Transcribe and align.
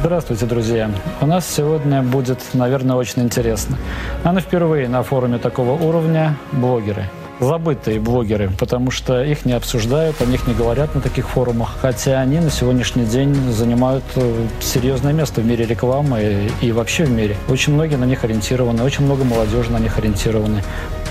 Здравствуйте, 0.00 0.46
друзья. 0.46 0.90
У 1.20 1.26
нас 1.26 1.44
сегодня 1.44 2.02
будет, 2.02 2.38
наверное, 2.54 2.94
очень 2.94 3.22
интересно. 3.22 3.76
Наверное, 4.18 4.42
впервые 4.42 4.88
на 4.88 5.02
форуме 5.02 5.38
такого 5.38 5.72
уровня 5.72 6.36
блогеры– 6.52 7.10
забытые 7.40 8.00
блогеры, 8.00 8.50
потому 8.58 8.90
что 8.90 9.22
их 9.22 9.44
не 9.44 9.52
обсуждают, 9.52 10.20
о 10.20 10.26
них 10.26 10.46
не 10.46 10.54
говорят 10.54 10.94
на 10.94 11.00
таких 11.00 11.28
форумах, 11.28 11.76
хотя 11.80 12.20
они 12.20 12.40
на 12.40 12.50
сегодняшний 12.50 13.04
день 13.04 13.34
занимают 13.52 14.04
э, 14.16 14.46
серьезное 14.60 15.12
место 15.12 15.40
в 15.40 15.46
мире 15.46 15.64
рекламы 15.64 16.50
и 16.60 16.72
вообще 16.72 17.04
в 17.04 17.10
мире. 17.10 17.36
Очень 17.48 17.74
многие 17.74 17.96
на 17.96 18.04
них 18.04 18.24
ориентированы, 18.24 18.82
очень 18.82 19.04
много 19.04 19.24
молодежи 19.24 19.70
на 19.70 19.78
них 19.78 19.98
ориентированы. 19.98 20.62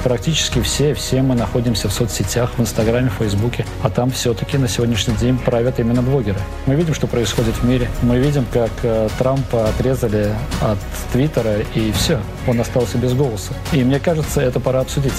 Практически 0.08 0.62
все, 0.62 0.94
все 0.94 1.22
мы 1.22 1.36
находимся 1.36 1.90
в 1.90 1.92
соцсетях, 1.92 2.52
в 2.58 2.62
Инстаграме, 2.62 3.10
в 3.10 3.16
Фейсбуке, 3.16 3.66
а 3.84 3.90
там 3.90 4.10
все-таки 4.10 4.58
на 4.58 4.70
сегодняшний 4.70 5.14
день 5.16 5.38
правят 5.38 5.82
именно 5.82 6.02
блогеры. 6.02 6.40
Мы 6.66 6.76
видим, 6.76 6.94
что 6.94 7.08
происходит 7.08 7.56
в 7.56 7.66
мире. 7.66 7.90
Мы 8.04 8.18
видим, 8.18 8.46
как 8.54 8.72
э, 8.84 9.10
Трампа 9.20 9.68
отрезали 9.68 10.34
от 10.62 10.78
Твиттера, 11.12 11.60
и 11.76 11.92
все, 11.92 12.22
он 12.48 12.58
остался 12.62 12.98
без 12.98 13.14
голоса. 13.14 13.52
И 13.74 13.84
мне 13.84 14.00
кажется, 14.00 14.40
это 14.40 14.62
пора 14.62 14.80
обсудить 14.80 15.12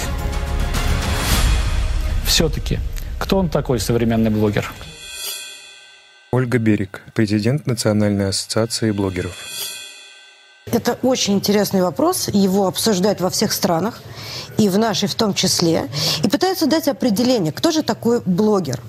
все-таки, 2.25 2.79
кто 3.19 3.37
он 3.37 3.51
такой, 3.51 3.81
современный 3.81 4.31
блогер? 4.31 4.73
Ольга 6.31 6.57
Берег, 6.57 7.03
президент 7.13 7.67
Национальной 7.67 8.31
ассоциации 8.31 8.91
блогеров. 8.93 9.58
Это 10.73 10.99
очень 11.03 11.35
интересный 11.35 11.83
вопрос. 11.83 12.29
Его 12.29 12.67
обсуждают 12.67 13.21
во 13.21 13.31
всех 13.31 13.53
странах, 13.53 14.03
и 14.59 14.69
в 14.69 14.79
нашей 14.79 15.09
в 15.09 15.15
том 15.15 15.35
числе. 15.35 15.89
И 16.25 16.29
пытаются 16.29 16.67
дать 16.67 16.89
определение, 16.89 17.53
кто 17.53 17.71
же 17.71 17.83
такой 17.83 18.21
блогер. 18.25 18.83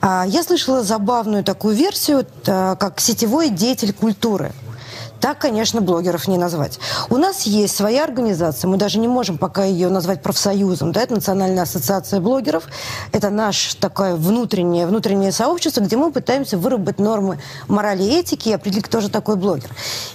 А, 0.00 0.24
я 0.26 0.42
слышала 0.42 0.82
забавную 0.82 1.42
такую 1.42 1.74
версию, 1.74 2.26
как 2.44 3.00
сетевой 3.00 3.50
деятель 3.50 3.92
культуры– 3.92 4.52
так, 5.20 5.38
конечно, 5.38 5.80
блогеров 5.80 6.28
не 6.28 6.38
назвать. 6.38 6.78
У 7.10 7.16
нас 7.16 7.42
есть 7.42 7.76
своя 7.76 8.04
организация, 8.04 8.68
мы 8.68 8.76
даже 8.76 8.98
не 8.98 9.08
можем 9.08 9.38
пока 9.38 9.64
ее 9.64 9.88
назвать 9.88 10.22
профсоюзом, 10.22 10.92
да, 10.92 11.02
это 11.02 11.14
Национальная 11.14 11.62
ассоциация 11.64 12.20
блогеров, 12.20 12.64
это 13.12 13.30
наше 13.30 13.76
такое 13.76 14.14
внутреннее, 14.14 14.86
внутреннее 14.86 15.32
сообщество, 15.32 15.80
где 15.80 15.96
мы 15.96 16.12
пытаемся 16.12 16.58
выработать 16.58 16.98
нормы 16.98 17.38
морали 17.68 18.02
и 18.02 18.18
этики 18.18 18.50
и 18.50 18.52
определить, 18.52 18.84
кто 18.84 19.00
же 19.00 19.08
такой 19.08 19.36
блогер. 19.36 19.70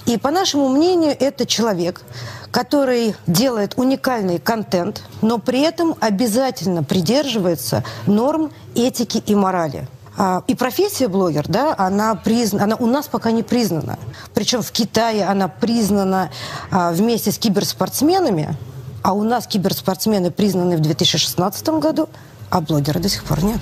И 0.06 0.16
по 0.16 0.30
нашему 0.30 0.68
мнению, 0.68 1.16
это 1.18 1.46
человек, 1.46 2.02
который 2.50 3.14
делает 3.26 3.74
уникальный 3.76 4.38
контент, 4.38 5.02
но 5.22 5.38
при 5.38 5.60
этом 5.60 5.96
обязательно 6.00 6.82
придерживается 6.84 7.82
норм 8.06 8.52
этики 8.74 9.22
и 9.26 9.34
морали. 9.34 9.88
А, 10.24 10.44
и 10.46 10.54
профессия 10.54 11.08
блогер, 11.08 11.46
да, 11.48 11.74
она, 11.76 12.14
призна, 12.14 12.62
она 12.62 12.76
у 12.76 12.86
нас 12.86 13.08
пока 13.08 13.32
не 13.32 13.42
признана. 13.42 13.98
Причем 14.34 14.62
в 14.62 14.70
Китае 14.70 15.24
она 15.24 15.48
признана 15.48 16.30
а, 16.70 16.92
вместе 16.92 17.32
с 17.32 17.38
киберспортсменами, 17.38 18.56
а 19.02 19.14
у 19.14 19.24
нас 19.24 19.48
киберспортсмены 19.48 20.30
признаны 20.30 20.76
в 20.76 20.80
2016 20.80 21.68
году, 21.80 22.08
а 22.50 22.60
блогера 22.60 23.00
до 23.00 23.08
сих 23.08 23.24
пор 23.24 23.42
нет. 23.42 23.58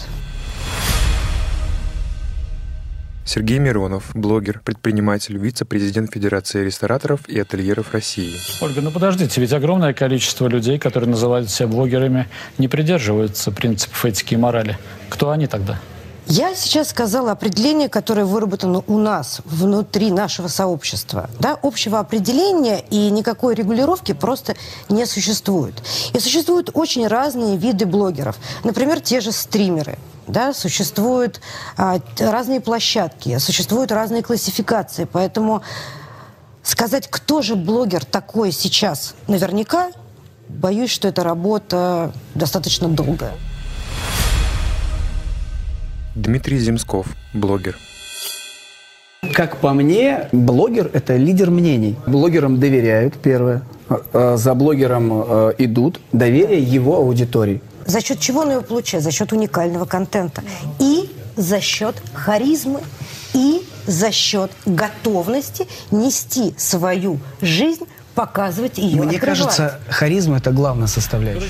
Сергей 3.24 3.58
Миронов, 3.58 4.10
блогер, 4.12 4.60
предприниматель, 4.62 5.38
вице-президент 5.38 6.12
Федерации 6.12 6.62
рестораторов 6.62 7.26
и 7.26 7.40
ательеров 7.40 7.94
России. 7.94 8.34
Ольга, 8.60 8.82
ну 8.82 8.90
подождите, 8.90 9.40
ведь 9.40 9.54
огромное 9.54 9.94
количество 9.94 10.46
людей, 10.46 10.78
которые 10.78 11.08
называют 11.08 11.48
себя 11.48 11.68
блогерами, 11.68 12.28
не 12.58 12.68
придерживаются 12.68 13.50
принципов 13.50 14.04
этики 14.04 14.34
и 14.34 14.36
морали. 14.36 14.76
Кто 15.08 15.30
они 15.30 15.46
тогда? 15.46 15.80
Я 16.26 16.54
сейчас 16.54 16.90
сказала 16.90 17.32
определение, 17.32 17.88
которое 17.88 18.24
выработано 18.24 18.84
у 18.86 18.98
нас, 18.98 19.40
внутри 19.44 20.10
нашего 20.10 20.48
сообщества. 20.48 21.28
Да? 21.38 21.58
Общего 21.62 21.98
определения 21.98 22.84
и 22.90 23.10
никакой 23.10 23.54
регулировки 23.54 24.12
просто 24.12 24.54
не 24.88 25.06
существует. 25.06 25.82
И 26.14 26.20
существуют 26.20 26.70
очень 26.74 27.06
разные 27.06 27.56
виды 27.56 27.86
блогеров. 27.86 28.36
Например, 28.64 29.00
те 29.00 29.20
же 29.20 29.32
стримеры. 29.32 29.98
Да, 30.26 30.54
существуют 30.54 31.40
а, 31.76 31.98
разные 32.20 32.60
площадки, 32.60 33.36
существуют 33.38 33.90
разные 33.90 34.22
классификации. 34.22 35.08
Поэтому 35.10 35.62
сказать, 36.62 37.08
кто 37.10 37.42
же 37.42 37.56
блогер 37.56 38.04
такой 38.04 38.52
сейчас, 38.52 39.14
наверняка, 39.26 39.90
боюсь, 40.48 40.90
что 40.90 41.08
эта 41.08 41.24
работа 41.24 42.12
достаточно 42.34 42.88
долгая. 42.88 43.34
Дмитрий 46.14 46.58
Земсков, 46.58 47.06
блогер. 47.32 47.76
Как 49.32 49.58
по 49.58 49.72
мне, 49.72 50.28
блогер– 50.32 50.90
это 50.92 51.16
лидер 51.16 51.50
мнений. 51.50 51.96
Блогерам 52.06 52.58
доверяют, 52.58 53.14
первое. 53.14 53.62
А, 53.88 54.36
за 54.36 54.54
блогером 54.54 55.10
а, 55.12 55.54
идут. 55.58 56.00
Доверие 56.12 56.60
его 56.62 56.96
аудитории. 56.96 57.60
За 57.86 58.00
счет 58.00 58.18
чего 58.18 58.40
он 58.40 58.50
его 58.50 58.62
получает? 58.62 59.04
За 59.04 59.10
счет 59.10 59.32
уникального 59.32 59.84
контента. 59.84 60.42
И 60.78 61.10
за 61.36 61.60
счет 61.60 62.02
харизмы. 62.12 62.80
И 63.34 63.62
за 63.86 64.10
счет 64.10 64.50
готовности 64.66 65.68
нести 65.92 66.54
свою 66.58 67.20
жизнь, 67.40 67.84
показывать 68.16 68.78
ее, 68.78 69.02
Мне 69.02 69.16
открывать. 69.16 69.38
кажется, 69.38 69.80
харизма– 69.88 70.36
это 70.38 70.50
главная 70.50 70.88
составляющая. 70.88 71.48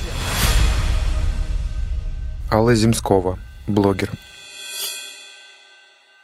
Алла 2.52 2.74
Земскова, 2.74 3.38
блогер. 3.66 4.10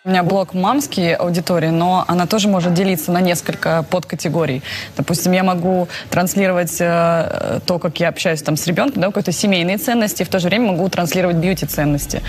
У 0.06 0.08
меня 0.08 0.22
блог 0.22 0.54
мамский 0.54 1.16
аудитории, 1.16 1.70
но 1.70 2.04
она 2.06 2.28
тоже 2.28 2.46
может 2.46 2.72
делиться 2.74 3.10
на 3.10 3.20
несколько 3.20 3.84
подкатегорий. 3.90 4.62
Допустим, 4.96 5.32
я 5.32 5.42
могу 5.42 5.88
транслировать 6.10 6.76
э, 6.78 7.58
то, 7.66 7.80
как 7.80 7.98
я 7.98 8.10
общаюсь 8.10 8.40
там 8.40 8.56
с 8.56 8.68
ребенком, 8.68 9.02
да, 9.02 9.08
какой-то 9.08 9.32
семейные 9.32 9.78
ценности, 9.78 10.22
и 10.22 10.24
в 10.24 10.28
то 10.28 10.38
же 10.38 10.46
время 10.46 10.70
могу 10.70 10.88
транслировать 10.88 11.38
бьюти-ценности. 11.38 12.22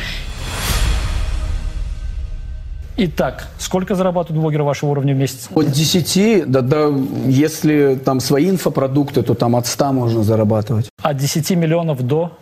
Итак, 2.98 3.48
сколько 3.60 3.94
зарабатывают 3.94 4.42
блогеры 4.42 4.64
вашего 4.64 4.90
уровня 4.90 5.14
в 5.14 5.18
месяц? 5.18 5.48
От 5.54 5.72
10, 5.72 6.50
да, 6.50 6.62
да, 6.62 6.88
если 7.28 7.94
там 8.04 8.22
свои 8.22 8.50
инфопродукты, 8.50 9.22
то 9.22 9.36
там 9.36 9.56
от 9.56 9.68
100 9.68 9.94
можно 9.94 10.24
зарабатывать. 10.24 10.90
От 11.04 11.18
10 11.18 11.52
миллионов 11.52 12.02
до 12.02 12.40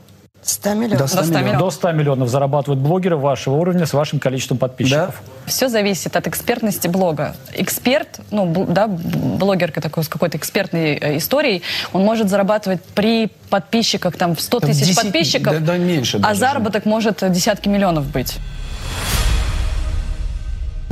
100 0.50 0.74
миллионов. 0.74 1.00
До 1.00 1.24
100 1.24 1.40
миллионов. 1.40 1.60
До 1.60 1.72
100 1.72 1.92
миллионов 1.92 2.30
зарабатывают 2.30 2.82
блогеры 2.82 3.18
вашего 3.18 3.56
уровня 3.56 3.86
с 3.86 3.94
вашим 3.94 4.20
количеством 4.20 4.58
подписчиков. 4.58 5.22
Да. 5.26 5.52
Все 5.52 5.70
зависит 5.70 6.16
от 6.16 6.28
экспертности 6.28 6.88
блога. 6.88 7.36
Эксперт, 7.54 8.20
ну, 8.32 8.66
да, 8.70 8.88
блогерка 8.88 9.82
такой 9.82 10.04
с 10.04 10.08
какой-то 10.08 10.38
экспертной 10.38 10.96
э, 10.96 11.18
историей, 11.18 11.64
он 11.94 12.04
может 12.04 12.30
зарабатывать 12.30 12.82
при 12.84 13.32
подписчиках 13.50 14.18
там 14.18 14.36
в 14.36 14.42
100 14.42 14.60
тысяч 14.62 14.88
10, 14.88 15.04
подписчиков, 15.04 15.54
да, 15.54 15.60
да, 15.60 15.78
меньше 15.78 16.20
а 16.24 16.36
заработок 16.36 16.86
может 16.86 17.24
десятки 17.32 17.68
миллионов 17.70 18.06
быть 18.12 18.38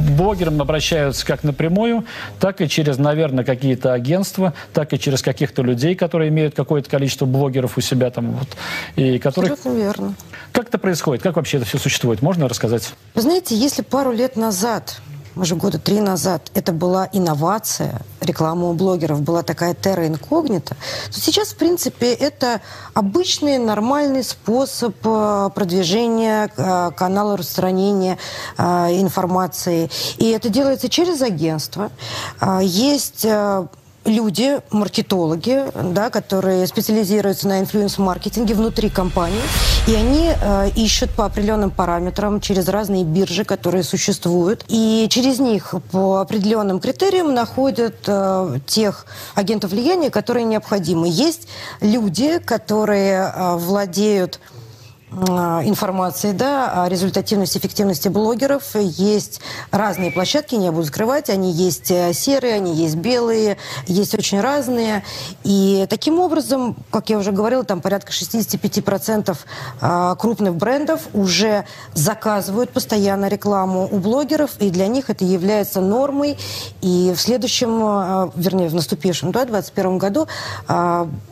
блогерам 0.03 0.61
обращаются 0.61 1.25
как 1.25 1.43
напрямую, 1.43 2.05
так 2.39 2.61
и 2.61 2.67
через, 2.67 2.97
наверное, 2.97 3.43
какие-то 3.43 3.93
агентства, 3.93 4.53
так 4.73 4.93
и 4.93 4.99
через 4.99 5.21
каких-то 5.21 5.61
людей, 5.61 5.95
которые 5.95 6.29
имеют 6.29 6.55
какое-то 6.55 6.89
количество 6.89 7.25
блогеров 7.25 7.77
у 7.77 7.81
себя 7.81 8.09
там 8.09 8.31
вот. 8.31 8.47
И 8.95 9.19
которые... 9.19 9.53
Абсолютно 9.53 9.79
верно. 9.79 10.13
Как 10.51 10.67
это 10.67 10.77
происходит? 10.77 11.23
Как 11.23 11.35
вообще 11.35 11.57
это 11.57 11.65
все 11.65 11.77
существует? 11.77 12.21
Можно 12.21 12.47
рассказать? 12.47 12.93
Вы 13.15 13.21
знаете, 13.21 13.55
если 13.55 13.81
пару 13.81 14.11
лет 14.11 14.35
назад 14.35 14.97
может, 15.35 15.57
года 15.57 15.79
три 15.79 15.99
назад 15.99 16.51
это 16.53 16.71
была 16.71 17.09
инновация, 17.11 18.01
реклама 18.21 18.69
у 18.69 18.73
блогеров 18.73 19.21
была 19.21 19.43
такая 19.43 19.73
терра 19.73 20.07
инкогнита, 20.07 20.75
то 21.11 21.19
сейчас, 21.19 21.49
в 21.49 21.55
принципе, 21.55 22.13
это 22.13 22.61
обычный, 22.93 23.57
нормальный 23.57 24.23
способ 24.23 24.95
э, 25.03 25.49
продвижения 25.53 26.49
э, 26.55 26.91
канала 26.95 27.37
распространения 27.37 28.17
э, 28.57 28.63
информации. 29.01 29.89
И 30.17 30.29
это 30.29 30.49
делается 30.49 30.89
через 30.89 31.21
агентство. 31.21 31.91
Есть 32.61 33.25
люди, 34.05 34.59
маркетологи, 34.71 35.65
да, 35.93 36.09
которые 36.09 36.67
специализируются 36.67 37.47
на 37.47 37.59
инфлюенс-маркетинге 37.61 38.53
внутри 38.53 38.89
компании, 38.89 39.41
и 39.87 39.95
они 39.95 40.29
э, 40.29 40.69
ищут 40.75 41.11
по 41.11 41.25
определенным 41.25 41.71
параметрам 41.71 42.39
через 42.41 42.67
разные 42.67 43.03
биржи, 43.03 43.43
которые 43.43 43.83
существуют, 43.83 44.65
и 44.67 45.07
через 45.09 45.39
них 45.39 45.75
по 45.91 46.21
определенным 46.21 46.79
критериям 46.79 47.33
находят 47.33 47.95
э, 48.07 48.59
тех 48.65 49.05
агентов 49.35 49.71
влияния, 49.71 50.09
которые 50.09 50.45
необходимы. 50.45 51.07
Есть 51.09 51.47
люди, 51.81 52.39
которые 52.39 53.31
э, 53.33 53.55
владеют 53.57 54.39
информации 55.65 56.31
да, 56.31 56.83
о 56.83 56.89
результативности, 56.89 57.57
эффективности 57.57 58.07
блогеров. 58.07 58.75
Есть 58.75 59.41
разные 59.71 60.11
площадки, 60.11 60.55
не 60.55 60.71
буду 60.71 60.87
скрывать. 60.87 61.29
Они 61.29 61.51
есть 61.51 61.91
э, 61.91 62.13
серые, 62.13 62.55
они 62.55 62.75
есть 62.75 62.95
белые, 62.95 63.57
есть 63.87 64.15
очень 64.15 64.41
разные. 64.41 65.03
И 65.43 65.85
таким 65.89 66.19
образом, 66.19 66.75
как 66.89 67.09
я 67.09 67.17
уже 67.17 67.31
говорила, 67.31 67.63
там 67.63 67.81
порядка 67.81 68.11
65% 68.11 69.37
а, 69.81 70.15
крупных 70.15 70.55
брендов 70.55 71.01
уже 71.13 71.65
заказывают 71.93 72.71
постоянно 72.71 73.27
рекламу 73.27 73.87
у 73.91 73.99
блогеров, 73.99 74.51
и 74.59 74.69
для 74.69 74.87
них 74.87 75.09
это 75.09 75.25
является 75.25 75.81
нормой. 75.81 76.37
И 76.81 77.13
в 77.15 77.21
следующем, 77.21 78.31
вернее, 78.35 78.69
в 78.69 78.75
наступившем, 78.75 79.31
да, 79.31 79.45
2021 79.45 79.97
году 79.97 80.27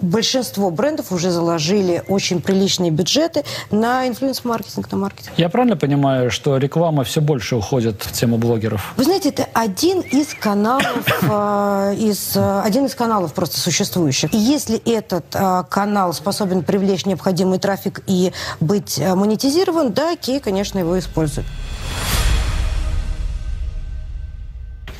большинство 0.01 0.69
брендов 0.69 1.11
уже 1.11 1.31
заложили 1.31 2.03
очень 2.07 2.41
приличные 2.41 2.91
бюджеты 2.91 3.43
на 3.71 4.07
инфлюенс-маркетинг, 4.07 4.91
на 4.91 4.97
маркетинг. 4.97 5.33
Я 5.37 5.49
правильно 5.49 5.77
понимаю, 5.77 6.31
что 6.31 6.57
реклама 6.57 7.03
все 7.03 7.21
больше 7.21 7.55
уходит 7.55 8.03
в 8.03 8.11
тему 8.11 8.37
блогеров? 8.37 8.93
Вы 8.97 9.03
знаете, 9.03 9.29
это 9.29 9.47
один 9.53 10.01
из 10.01 10.33
каналов, 10.33 11.05
э, 11.21 11.95
из, 11.97 12.35
э, 12.35 12.61
один 12.61 12.85
из 12.85 12.95
каналов 12.95 13.33
просто 13.33 13.59
существующих. 13.59 14.33
И 14.33 14.37
если 14.37 14.77
этот 14.77 15.25
э, 15.33 15.63
канал 15.69 16.13
способен 16.13 16.63
привлечь 16.63 17.05
необходимый 17.05 17.59
трафик 17.59 18.01
и 18.07 18.33
быть 18.59 18.99
монетизирован, 18.99 19.93
да, 19.93 20.15
Кей, 20.15 20.39
конечно, 20.39 20.79
его 20.79 20.97
использует. 20.99 21.45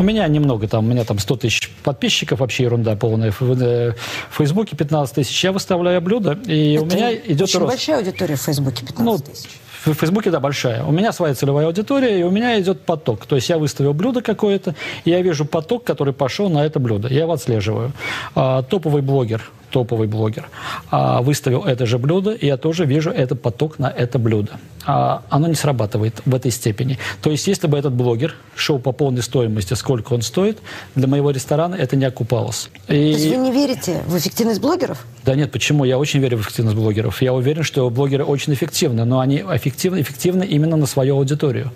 У 0.02 0.04
меня 0.04 0.28
немного 0.28 0.68
там, 0.68 0.84
у 0.84 0.88
меня 0.88 1.04
там 1.04 1.20
100 1.20 1.36
тысяч 1.36 1.70
подписчиков, 1.84 2.40
вообще 2.40 2.64
ерунда 2.64 2.96
полная. 2.96 3.32
В, 3.40 3.94
Фейсбуке 4.32 4.76
15 4.76 5.14
тысяч. 5.14 5.44
Я 5.44 5.52
выставляю 5.52 6.02
блюдо, 6.02 6.40
и 6.48 6.74
Это 6.74 6.84
у 6.84 6.86
меня 6.88 7.14
идет 7.14 7.42
очень 7.44 7.60
рост. 7.60 7.72
большая 7.72 7.98
аудитория 8.00 8.36
в 8.36 8.42
Фейсбуке, 8.42 8.84
15 8.84 8.98
Ну, 9.06 9.20
тысяч. 9.20 9.50
в 9.86 9.94
Фейсбуке, 9.94 10.32
да, 10.32 10.40
большая. 10.40 10.84
У 10.86 10.92
меня 10.92 11.12
своя 11.12 11.36
целевая 11.36 11.68
аудитория, 11.68 12.20
и 12.20 12.24
у 12.24 12.32
меня 12.32 12.60
идет 12.60 12.82
поток. 12.82 13.28
То 13.28 13.36
есть 13.36 13.48
я 13.50 13.60
выставил 13.60 13.94
блюдо 13.94 14.24
какое-то, 14.24 14.74
и 15.06 15.12
я 15.12 15.22
вижу 15.22 15.46
поток, 15.46 15.84
который 15.84 16.14
пошел 16.14 16.50
на 16.50 16.66
это 16.66 16.80
блюдо. 16.80 17.08
Я 17.08 17.22
его 17.22 17.34
отслеживаю. 17.34 17.92
А, 18.34 18.64
топовый 18.64 19.04
блогер, 19.04 19.52
топовый 19.72 20.08
блогер, 20.08 20.50
а, 20.92 21.22
выставил 21.22 21.64
это 21.64 21.86
же 21.86 21.98
блюдо, 21.98 22.32
и 22.32 22.46
я 22.46 22.58
тоже 22.58 22.86
вижу 22.86 23.10
этот 23.10 23.42
поток 23.42 23.80
на 23.80 23.90
это 23.90 24.20
блюдо. 24.20 24.60
А, 24.86 25.24
оно 25.30 25.48
не 25.48 25.56
срабатывает 25.56 26.22
в 26.26 26.36
этой 26.36 26.52
степени. 26.52 26.98
То 27.22 27.32
есть 27.32 27.48
если 27.48 27.68
бы 27.68 27.78
этот 27.78 27.94
блогер 27.94 28.36
шел 28.56 28.80
по 28.80 28.92
полной 28.92 29.22
стоимости, 29.22 29.74
сколько 29.74 30.14
он 30.14 30.22
стоит, 30.22 30.60
для 30.96 31.08
моего 31.08 31.32
ресторана 31.32 31.76
это 31.76 31.96
не 31.96 32.06
окупалось. 32.06 32.70
То 32.88 32.94
есть 32.94 33.26
И... 33.26 33.30
вы 33.30 33.38
не 33.38 33.52
верите 33.52 34.04
в 34.08 34.18
эффективность 34.18 34.62
блогеров? 34.62 35.06
Да 35.24 35.36
нет, 35.36 35.52
почему? 35.52 35.86
Я 35.86 35.98
очень 35.98 36.20
верю 36.20 36.38
в 36.38 36.42
эффективность 36.42 36.78
блогеров. 36.78 37.22
Я 37.22 37.34
уверен, 37.34 37.64
что 37.64 37.90
блогеры 37.90 38.26
очень 38.26 38.54
эффективны, 38.54 39.06
но 39.06 39.20
они 39.20 39.38
эффективны, 39.38 40.02
эффективны 40.02 40.44
именно 40.44 40.76
на 40.76 40.86
свою 40.86 41.18
аудиторию. 41.18 41.72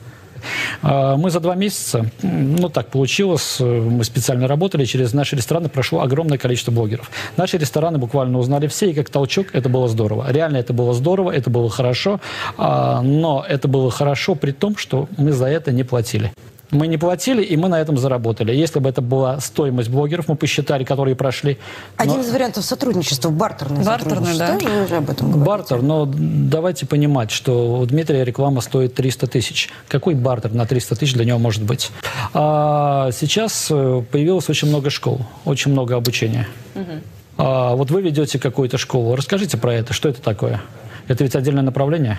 А, 0.81 1.15
Мы 1.17 1.29
за 1.29 1.39
два 1.39 1.55
месяца, 1.55 2.05
ну 2.21 2.69
так 2.69 2.87
получилось, 2.87 3.57
э, 3.59 3.63
мы 3.65 4.03
специально 4.03 4.47
работали, 4.47 4.85
через 4.85 5.13
наши 5.13 5.35
рестораны 5.35 5.69
прошло 5.69 6.01
огромное 6.01 6.37
количество 6.37 6.71
блогеров. 6.71 7.09
Наши 7.37 7.57
рестораны 7.57 7.97
буквально 7.97 8.39
узнали 8.39 8.67
все, 8.67 8.91
и 8.91 8.93
как 8.93 9.09
толчок 9.09 9.47
это 9.53 9.69
было 9.69 9.87
здорово. 9.87 10.31
Реально 10.31 10.57
это 10.57 10.73
было 10.73 10.93
здорово, 10.93 11.31
это 11.31 11.49
было 11.49 11.69
хорошо, 11.69 12.19
а, 12.57 13.01
но 13.01 13.45
это 13.47 13.67
было 13.67 13.91
хорошо 13.91 14.35
при 14.35 14.51
том, 14.51 14.77
что 14.77 15.07
мы 15.17 15.31
за 15.31 15.47
это 15.47 15.71
не 15.71 15.83
платили. 15.83 16.31
Мы 16.75 16.87
не 16.87 16.97
платили, 16.97 17.41
и 17.41 17.55
мы 17.55 17.69
на 17.69 17.79
этом 17.79 17.97
заработали. 17.97 18.53
Если 18.53 18.79
бы 18.79 18.89
это 18.89 19.01
была 19.01 19.39
стоимость 19.39 19.89
блогеров, 19.89 20.27
мы 20.27 20.35
посчитали, 20.35 20.83
которые 20.83 21.15
прошли. 21.15 21.57
Один 21.95 22.15
но- 22.17 22.21
из 22.21 22.29
вариантов 22.31 22.65
сотрудничества, 22.65 23.29
бартерное 23.29 23.83
Бартерное, 23.83 24.33
сотрудничество. 24.33 24.69
да. 24.69 24.75
Вы 24.79 24.83
уже 24.85 24.95
об 24.97 25.09
этом 25.09 25.27
говорите. 25.31 25.45
Бартер, 25.49 25.81
но 25.81 26.05
давайте 26.05 26.85
понимать, 26.85 27.31
что 27.31 27.79
у 27.79 27.85
Дмитрия 27.85 28.25
реклама 28.25 28.59
стоит 28.61 28.93
300 28.93 29.27
тысяч. 29.27 29.69
Какой 29.87 30.15
бартер 30.15 30.53
на 30.53 30.65
300 30.65 30.95
тысяч 30.95 31.13
для 31.13 31.23
него 31.23 31.39
может 31.39 31.63
быть? 31.63 31.91
А 32.33 33.09
сейчас 33.11 33.67
э, 33.71 34.03
появилось 34.11 34.49
очень 34.49 34.67
много 34.67 34.89
школ, 34.89 35.21
очень 35.45 35.71
много 35.71 35.95
обучения. 35.95 36.47
А 37.37 37.75
вот 37.75 37.89
вы 37.91 38.01
ведете 38.01 38.37
какую-то 38.39 38.77
школу. 38.77 39.15
Расскажите 39.15 39.57
про 39.57 39.73
это. 39.73 39.93
Что 39.93 40.09
это 40.09 40.21
такое? 40.21 40.61
Это 41.07 41.23
ведь 41.23 41.35
отдельное 41.35 41.63
направление? 41.63 42.17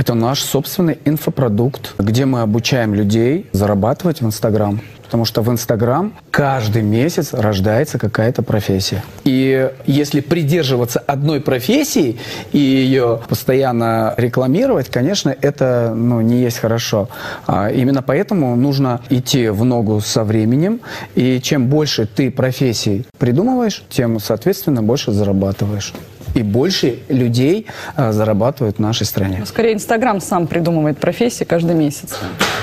Это 0.00 0.14
наш 0.14 0.40
собственный 0.40 0.96
инфопродукт, 1.04 1.94
где 1.98 2.24
мы 2.24 2.40
обучаем 2.40 2.94
людей 2.94 3.50
зарабатывать 3.52 4.22
в 4.22 4.24
Инстаграм. 4.24 4.80
Потому 5.02 5.26
что 5.26 5.42
в 5.42 5.50
Инстаграм 5.50 6.14
каждый 6.30 6.80
месяц 6.80 7.34
рождается 7.34 7.98
какая-то 7.98 8.42
профессия. 8.42 9.02
И 9.24 9.70
если 9.84 10.20
придерживаться 10.20 11.00
одной 11.00 11.42
профессии 11.42 12.18
и 12.52 12.58
ее 12.58 13.20
постоянно 13.28 14.14
рекламировать, 14.16 14.88
конечно, 14.88 15.36
это 15.38 15.92
ну, 15.94 16.22
не 16.22 16.40
есть 16.40 16.60
хорошо. 16.60 17.10
А 17.46 17.70
именно 17.70 18.00
поэтому 18.00 18.56
нужно 18.56 19.02
идти 19.10 19.50
в 19.50 19.66
ногу 19.66 20.00
со 20.00 20.24
временем. 20.24 20.80
И 21.14 21.42
чем 21.42 21.66
больше 21.66 22.06
ты 22.06 22.30
профессий 22.30 23.04
придумываешь, 23.18 23.84
тем, 23.90 24.18
соответственно, 24.18 24.82
больше 24.82 25.12
зарабатываешь. 25.12 25.92
И 26.34 26.42
больше 26.42 26.98
людей 27.08 27.66
а, 27.96 28.12
зарабатывают 28.12 28.76
в 28.76 28.80
нашей 28.80 29.06
стране. 29.06 29.42
Скорее, 29.46 29.74
Инстаграм 29.74 30.20
сам 30.20 30.46
придумывает 30.46 30.98
профессии 30.98 31.44
каждый 31.44 31.74
месяц. 31.74 32.16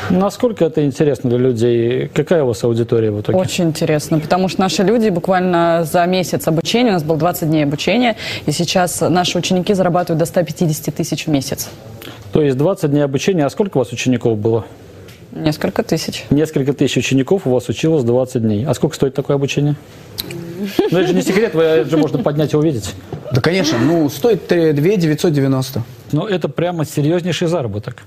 Насколько 0.10 0.66
это 0.66 0.86
интересно 0.86 1.30
для 1.30 1.40
людей? 1.40 2.08
Какая 2.14 2.44
у 2.44 2.48
вас 2.48 2.64
аудитория 2.64 3.12
в 3.12 3.22
итоге? 3.22 3.38
Очень 3.38 3.66
интересно, 3.66 4.20
потому 4.20 4.48
что 4.48 4.62
наши 4.62 4.84
люди 4.84 5.10
буквально 5.10 5.84
за 5.84 6.06
месяц 6.06 6.48
обучения, 6.48 6.90
у 6.90 6.94
нас 6.94 7.04
было 7.04 7.18
20 7.18 7.50
дней 7.50 7.64
обучения, 7.64 8.16
и 8.46 8.52
сейчас 8.52 9.02
наши 9.02 9.38
ученики 9.38 9.74
зарабатывают 9.74 10.20
до 10.20 10.26
150 10.26 10.96
тысяч 10.96 11.26
в 11.26 11.30
месяц. 11.30 11.70
То 12.32 12.42
есть 12.42 12.58
20 12.58 12.92
дней 12.92 13.02
обучения. 13.02 13.46
А 13.46 13.50
сколько 13.50 13.78
у 13.78 13.80
вас 13.80 13.92
учеников 13.92 14.38
было? 14.38 14.66
Несколько 15.44 15.84
тысяч. 15.84 16.26
Несколько 16.30 16.74
тысяч 16.74 16.98
учеников 16.98 17.46
у 17.46 17.52
вас 17.52 17.70
училось 17.70 18.04
20 18.04 18.42
дней. 18.42 18.66
А 18.66 18.74
сколько 18.74 18.96
стоит 18.96 19.14
такое 19.14 19.36
обучение? 19.36 19.76
Ну, 20.92 20.98
это 21.00 21.08
же 21.08 21.14
не 21.14 21.22
секрет, 21.22 21.54
вы- 21.54 21.64
это 21.64 21.90
же 21.90 21.98
можно 21.98 22.18
поднять 22.20 22.54
и 22.54 22.58
увидеть. 22.58 22.94
Да, 23.32 23.42
конечно. 23.42 23.78
Ну, 23.78 24.10
стоит 24.10 24.48
2 24.48 24.74
990. 24.74 25.84
Но 26.12 26.28
это 26.28 26.50
прямо 26.50 26.86
серьезнейший 26.86 27.48
заработок. 27.48 28.04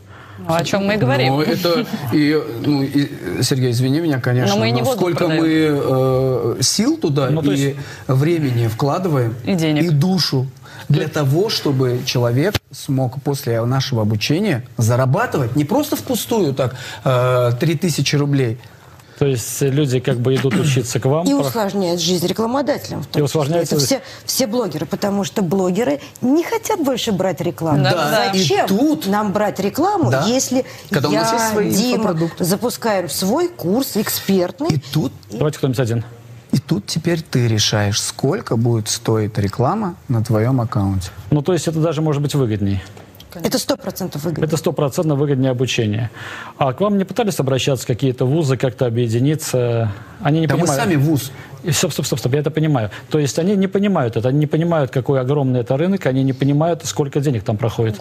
Ну, 0.50 0.56
о 0.56 0.64
чем 0.64 0.87
мы 0.87 0.94
и 0.94 0.97
говорим. 0.97 1.35
Ну, 1.35 1.41
это... 1.43 1.87
И, 2.12 2.43
ну, 2.67 2.82
и, 2.82 3.43
Сергей, 3.43 3.70
извини 3.70 4.00
меня, 4.00 4.20
конечно, 4.20 4.55
Но 4.55 4.61
мы 4.61 4.70
воздух 4.73 4.94
сколько 4.94 5.25
продаем. 5.26 5.43
мы 5.43 6.56
э, 6.58 6.62
сил 6.62 6.97
туда 6.97 7.31
Ну, 7.31 7.43
и 7.43 7.56
есть- 7.56 7.76
времени 8.06 8.67
вкладываем, 8.69 9.35
И 9.44 9.55
денег. 9.55 9.82
и 9.85 9.88
душу 9.91 10.47
для 10.88 11.06
того, 11.08 11.49
чтобы 11.50 12.00
человек 12.05 12.55
смог 12.73 13.23
после 13.23 13.64
нашего 13.64 14.02
обучения 14.02 14.64
зарабатывать 14.76 15.55
не 15.56 15.64
просто 15.64 15.94
впустую 15.97 16.52
так 16.55 16.75
э, 17.05 17.52
3000 17.61 18.17
рублей, 18.17 18.58
То 19.21 19.27
есть 19.27 19.61
люди 19.61 20.01
как 20.01 20.17
бы 20.19 20.35
идут 20.35 20.55
учиться 20.55 20.99
к 20.99 21.05
вам. 21.05 21.27
И 21.27 21.35
про- 21.35 21.41
усложняет 21.41 22.01
жизнь 22.01 22.27
рекламодателям. 22.27 23.03
в 23.03 23.07
том 23.07 23.21
И 23.21 23.23
усложняет 23.23 23.65
числе. 23.69 23.77
Это 23.77 23.87
все, 23.87 24.01
все 24.25 24.47
блогеры, 24.47 24.87
потому 24.87 25.25
что 25.25 25.43
блогеры 25.43 26.01
не 26.23 26.43
хотят 26.43 26.81
больше 26.83 27.13
брать 27.13 27.43
рекламу. 27.43 27.85
Да, 27.85 27.91
Да. 27.93 28.33
Зачем 28.33 28.65
и 28.65 28.69
тут- 28.69 29.07
нам 29.09 29.33
брать 29.35 29.61
рекламу, 29.61 30.11
Да. 30.11 30.25
если 30.27 30.65
Когда 30.89 31.11
у 31.11 31.13
я, 31.13 31.21
нас 31.21 31.33
есть 31.35 31.49
свои 31.53 31.71
Дима, 31.71 32.17
запускаем 32.39 33.11
свой 33.11 33.49
курс 33.49 33.99
экспертный? 33.99 34.71
и 34.71 34.79
тут, 34.79 35.13
Давайте 35.31 35.59
кто-нибудь 35.59 35.81
один. 35.81 36.03
и 36.53 36.59
тут 36.59 36.87
теперь 36.87 37.21
ты 37.21 37.47
решаешь, 37.47 38.00
сколько 38.00 38.57
будет 38.57 38.89
стоить 38.89 39.37
реклама 39.37 39.97
на 40.09 40.25
твоем 40.25 40.62
аккаунте. 40.62 41.11
Ну, 41.31 41.43
то 41.43 41.53
есть 41.53 41.69
это 41.69 41.79
даже 41.79 42.00
может 42.00 42.23
быть 42.23 42.35
Это 43.35 43.59
сто 43.59 43.77
процентов 43.77 44.23
выгодно. 44.25 44.45
Это 44.45 44.57
стопроцентно 44.57 45.15
выгоднее 45.15 45.51
обучение. 45.51 46.11
А 46.59 46.73
к 46.73 46.81
вам 46.81 46.99
не 46.99 47.05
пытались 47.05 47.39
обращаться 47.41 47.87
какие-то 47.87 48.25
вузы, 48.25 48.57
как-то 48.57 48.87
объединиться? 48.87 49.93
Они 50.23 50.41
не 50.41 50.47
Да 50.47 50.55
мы 50.57 50.63
понимают. 50.63 50.83
сами 50.83 50.97
вуз. 50.97 51.31
И 51.63 51.73
Стоп, 51.73 51.93
стоп, 51.93 52.07
стоп, 52.07 52.19
стоп, 52.19 52.33
я 52.35 52.41
это 52.41 52.51
понимаю. 52.51 52.91
То 53.11 53.19
есть 53.19 53.39
они 53.39 53.55
не 53.55 53.67
понимают 53.67 54.17
это, 54.17 54.29
они 54.31 54.39
не 54.39 54.47
понимают, 54.47 54.91
какой 54.91 55.21
огромный 55.21 55.61
это 55.61 55.77
рынок, 55.77 56.07
они 56.07 56.23
не 56.25 56.33
понимают, 56.33 56.85
сколько 56.87 57.21
денег 57.21 57.45
там 57.45 57.57
проходит. 57.59 58.01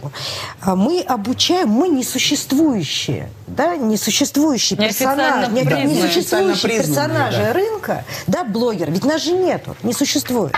А 0.61 0.75
Мы 0.75 1.01
обучаем, 1.01 1.67
мы 1.69 1.89
несуществующие, 1.89 3.29
да, 3.47 3.75
несуществующие 3.75 4.77
персонажи, 4.79 5.51
не- 5.51 5.61
признанные. 5.63 5.95
несуществующие 5.95 6.77
персонажи 6.79 7.37
да. 7.37 7.53
рынка, 7.53 8.05
да, 8.27 8.43
блогер, 8.45 8.91
ведь 8.91 9.03
нас 9.05 9.23
же 9.23 9.31
нету, 9.33 9.75
не 9.83 9.93
существует. 9.93 10.53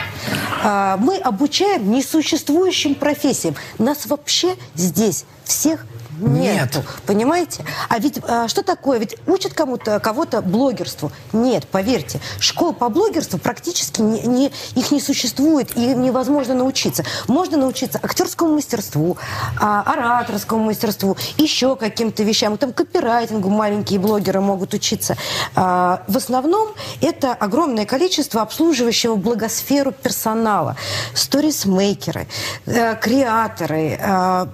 А, 0.63 0.98
Мы 0.98 1.18
обучаем 1.18 1.92
несуществующим 1.92 2.94
профессиям. 2.96 3.56
Нас 3.80 4.06
вообще 4.06 4.56
здесь 4.75 5.25
всех 5.44 5.86
Нет. 6.22 6.75
нету, 6.75 6.84
понимаете? 7.06 7.66
А 7.90 8.00
ведь 8.00 8.20
а, 8.28 8.48
что 8.48 8.63
такое? 8.63 9.00
Ведь 9.00 9.18
учат 9.28 9.54
кому-то 9.54 10.00
кого-то 10.00 10.42
блогерству? 10.42 11.12
Нет, 11.34 11.68
поверьте, 11.68 12.20
школ 12.40 12.74
по 12.74 12.90
блогерству 12.90 13.40
практически 13.40 14.01
не, 14.01 14.22
не- 14.22 14.51
их 14.75 14.92
не 14.92 15.01
существует, 15.01 15.75
и 15.78 15.92
им 15.92 16.01
невозможно 16.01 16.54
научиться. 16.54 17.04
Можно 17.28 17.58
научиться 17.58 18.00
актерскому 18.01 18.56
мастерству, 18.56 19.18
а, 19.60 19.82
ораторскому 19.82 20.63
мастерству, 20.66 21.18
еще 21.38 21.75
каким-то 21.75 22.24
вещам. 22.24 22.58
Там 22.58 22.74
копирайтингу 22.74 23.50
маленькие 23.50 24.00
блогеры 24.00 24.42
могут 24.42 24.74
учиться. 24.74 25.18
А, 25.56 26.04
в 26.08 26.18
основном 26.18 26.70
это 27.01 27.34
огромное 27.34 27.86
количество 27.86 28.42
обслуживающего 28.42 29.16
благосферу 29.16 29.92
персонала, 29.92 30.75
сторисмейкеры, 31.13 32.28
э, 32.66 32.96
креаторы, 32.96 33.98
э, 34.00 34.46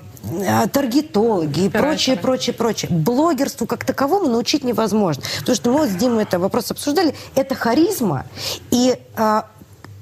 таргетологи 0.72 1.65
и 1.65 1.69
прочее, 1.69 2.15
прочее, 2.17 2.53
прочее. 2.53 2.91
Блогерству 2.91 3.67
как 3.67 3.86
таковому 3.86 4.27
научить 4.27 4.63
невозможно. 4.63 5.24
Потому 5.39 5.55
что 5.55 5.72
мы 5.72 5.79
вот 5.79 5.89
с 5.89 5.93
Димой 5.96 6.24
это 6.24 6.39
вопрос 6.39 6.72
обсуждали. 6.72 7.13
Это 7.36 7.55
харизма 7.55 8.25
и 8.72 8.98
а, 9.15 9.46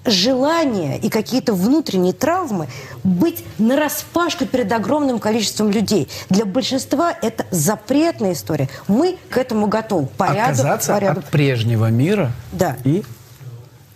желание 0.05 0.97
и 0.97 1.09
какие-то 1.09 1.53
внутренние 1.53 2.13
травмы 2.13 2.67
быть 3.03 3.43
нараспашку 3.57 4.45
перед 4.45 4.71
огромным 4.71 5.19
количеством 5.19 5.71
людей. 5.71 6.07
Для 6.29 6.45
большинства 6.45 7.13
это 7.21 7.45
запретная 7.51 8.33
история. 8.33 8.69
Мы 8.87 9.17
к 9.29 9.37
этому 9.37 9.67
готовы. 9.67 10.07
По 10.17 10.25
ряду- 10.25 10.51
Отказаться 10.51 10.93
по 10.93 10.97
ряду 10.99 11.19
от 11.19 11.25
прежнего 11.25 11.89
мира 11.89 12.31
Да. 12.51 12.77
и 12.83 13.03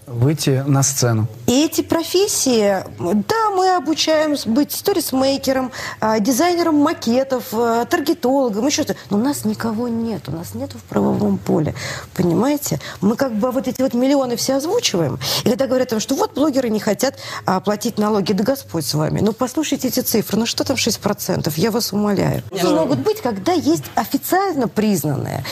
выйти 0.10 0.64
на 0.66 0.84
сцену. 0.84 1.28
И 1.48 1.66
эти 1.66 1.82
профессии, 1.82 2.84
да, 3.00 3.50
мы 3.56 3.76
обучаем 3.76 4.36
быть 4.46 4.72
сторисмейкером, 4.72 5.72
а, 6.00 6.20
дизайнером 6.20 6.76
макетов, 6.76 7.46
а, 7.54 7.86
таргетологом, 7.86 8.66
еще 8.68 8.84
что-то. 8.84 9.00
Но 9.10 9.18
у 9.18 9.22
нас 9.22 9.46
никого 9.46 9.88
нет, 9.88 10.28
у 10.28 10.32
нас 10.32 10.56
нет 10.56 10.74
в 10.74 10.82
правовом 10.84 11.38
поле. 11.38 11.76
Понимаете? 12.16 12.80
Мы 13.02 13.16
как 13.16 13.34
бы 13.36 13.52
вот 13.52 13.68
эти 13.68 13.82
вот 13.82 13.94
миллионы 13.94 14.36
все 14.36 14.56
озвучиваем. 14.56 15.20
И 15.44 15.50
когда 15.50 15.68
говорят, 15.68 15.90
о 15.90 15.92
том, 15.92 16.00
что 16.00 16.16
вот 16.16 16.34
блогеры 16.34 16.70
не 16.70 16.80
хотят 16.80 17.16
а, 17.46 17.60
платить 17.60 17.98
налоги, 17.98 18.34
да 18.34 18.44
Господь 18.44 18.86
с 18.86 18.94
вами. 18.94 19.20
Ну, 19.22 19.34
послушайте 19.34 19.88
эти 19.88 20.00
цифры. 20.00 20.38
Ну, 20.38 20.46
что 20.46 20.64
там 20.64 20.76
6%? 20.76 21.54
Я 21.56 21.72
вас 21.72 21.94
умоляю. 21.94 22.44
Могут 22.64 23.00
быть, 23.00 23.22
когда 23.22 23.54
есть 23.54 23.86
официально 23.96 24.68
признанное, 24.68 25.44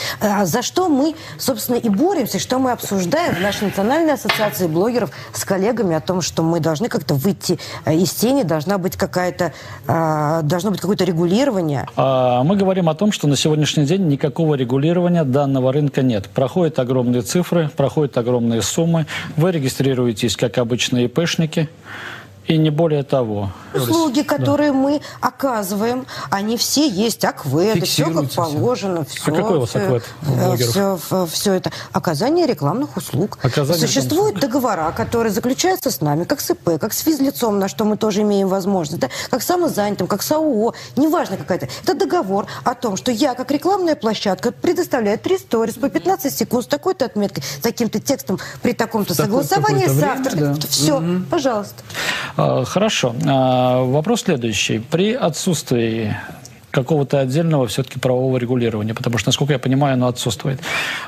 за 0.44 0.62
что 0.62 0.88
мы, 0.88 1.14
собственно, 1.38 1.76
и 1.76 1.88
боремся, 1.88 2.38
что 2.38 2.58
мы 2.58 2.72
обсуждаем 2.72 3.34
в 3.34 3.40
нашей 3.40 3.64
национальной 3.64 4.14
ассоциации 4.14 4.47
блогеров 4.68 5.10
с 5.32 5.44
коллегами 5.44 5.94
о 5.94 6.00
том, 6.00 6.22
что 6.22 6.42
мы 6.42 6.60
должны 6.60 6.88
как-то 6.88 7.14
выйти 7.14 7.58
э, 7.84 7.94
из 7.94 8.12
тени, 8.12 8.42
должна 8.42 8.78
быть 8.78 8.96
какая-то, 8.96 9.52
а, 9.86 10.42
должно 10.42 10.70
быть 10.70 10.80
какое-то 10.80 11.04
регулирование. 11.04 11.86
А, 11.96 12.42
Мы 12.44 12.56
говорим 12.56 12.88
о 12.88 12.94
том, 12.94 13.12
что 13.12 13.28
на 13.28 13.36
сегодняшний 13.36 13.84
день 13.84 14.08
никакого 14.08 14.54
регулирования 14.54 15.24
данного 15.24 15.72
рынка 15.72 16.02
нет. 16.02 16.28
Проходят 16.28 16.78
огромные 16.78 17.22
цифры, 17.22 17.70
проходят 17.76 18.16
огромные 18.16 18.62
суммы. 18.62 19.06
Вы 19.36 19.52
регистрируетесь 19.52 20.36
как 20.36 20.58
обычные 20.58 21.06
ИПшники. 21.06 21.68
И 22.48 22.56
не 22.56 22.70
более 22.70 23.02
того. 23.02 23.50
Услуги, 23.74 24.22
которые 24.22 24.72
мы 24.72 25.02
оказываем, 25.20 26.06
они 26.30 26.56
все 26.56 26.88
есть, 26.88 27.22
акведы, 27.24 27.82
все 27.82 28.10
как 28.10 28.30
положено. 28.30 29.04
Все, 29.04 29.20
какой 29.32 29.58
у 29.58 29.60
вас 29.60 29.76
аквед 29.76 30.02
у 30.26 30.32
блогеров? 30.32 31.04
Все, 31.04 31.26
все 31.30 31.52
это. 31.52 31.70
Оказание 31.92 32.46
рекламных 32.46 32.96
услуг. 32.96 33.38
Оказание 33.42 33.86
Существуют 33.86 34.40
договора, 34.40 34.90
которые 34.96 35.30
заключаются 35.30 35.90
с 35.90 36.00
нами, 36.00 36.24
как 36.24 36.40
с 36.40 36.50
ИП, 36.50 36.80
как 36.80 36.94
с 36.94 37.00
физлицом, 37.00 37.58
на 37.58 37.68
что 37.68 37.84
мы 37.84 37.98
тоже 37.98 38.22
имеем 38.22 38.48
возможность, 38.48 39.02
да? 39.02 39.10
как 39.28 39.42
самозанятым, 39.42 40.06
как 40.06 40.22
с 40.22 40.32
АО, 40.32 40.72
неважно 40.96 41.36
какая-то. 41.36 41.68
Это 41.82 41.94
договор 41.94 42.46
о 42.64 42.74
том, 42.74 42.96
что 42.96 43.12
я, 43.12 43.34
как 43.34 43.50
рекламная 43.50 43.94
площадка, 43.94 44.52
предоставляю 44.52 45.18
три 45.18 45.36
сторис 45.36 45.74
по 45.74 45.90
15 45.90 46.34
секунд 46.34 46.64
с 46.64 46.66
такой-то 46.66 47.04
отметкой, 47.04 47.42
с 47.42 47.60
таким-то 47.60 48.00
текстом, 48.00 48.38
при 48.62 48.72
таком-то 48.72 49.12
согласовании 49.12 49.86
с 49.86 50.02
автором. 50.02 50.54
да. 50.54 50.66
Все, 50.68 51.02
пожалуйста. 51.30 51.82
А, 52.38 52.64
Хорошо. 52.64 53.14
А, 53.26 53.82
Вопрос 53.82 54.22
следующий. 54.22 54.78
При 54.78 55.12
отсутствии 55.12 56.16
какого-то 56.70 57.18
отдельного 57.18 57.66
все-таки 57.66 57.98
правового 57.98 58.36
регулирования, 58.36 58.94
потому 58.94 59.18
что, 59.18 59.28
насколько 59.28 59.54
я 59.54 59.58
понимаю, 59.58 59.94
оно 59.94 60.06
отсутствует. 60.06 60.60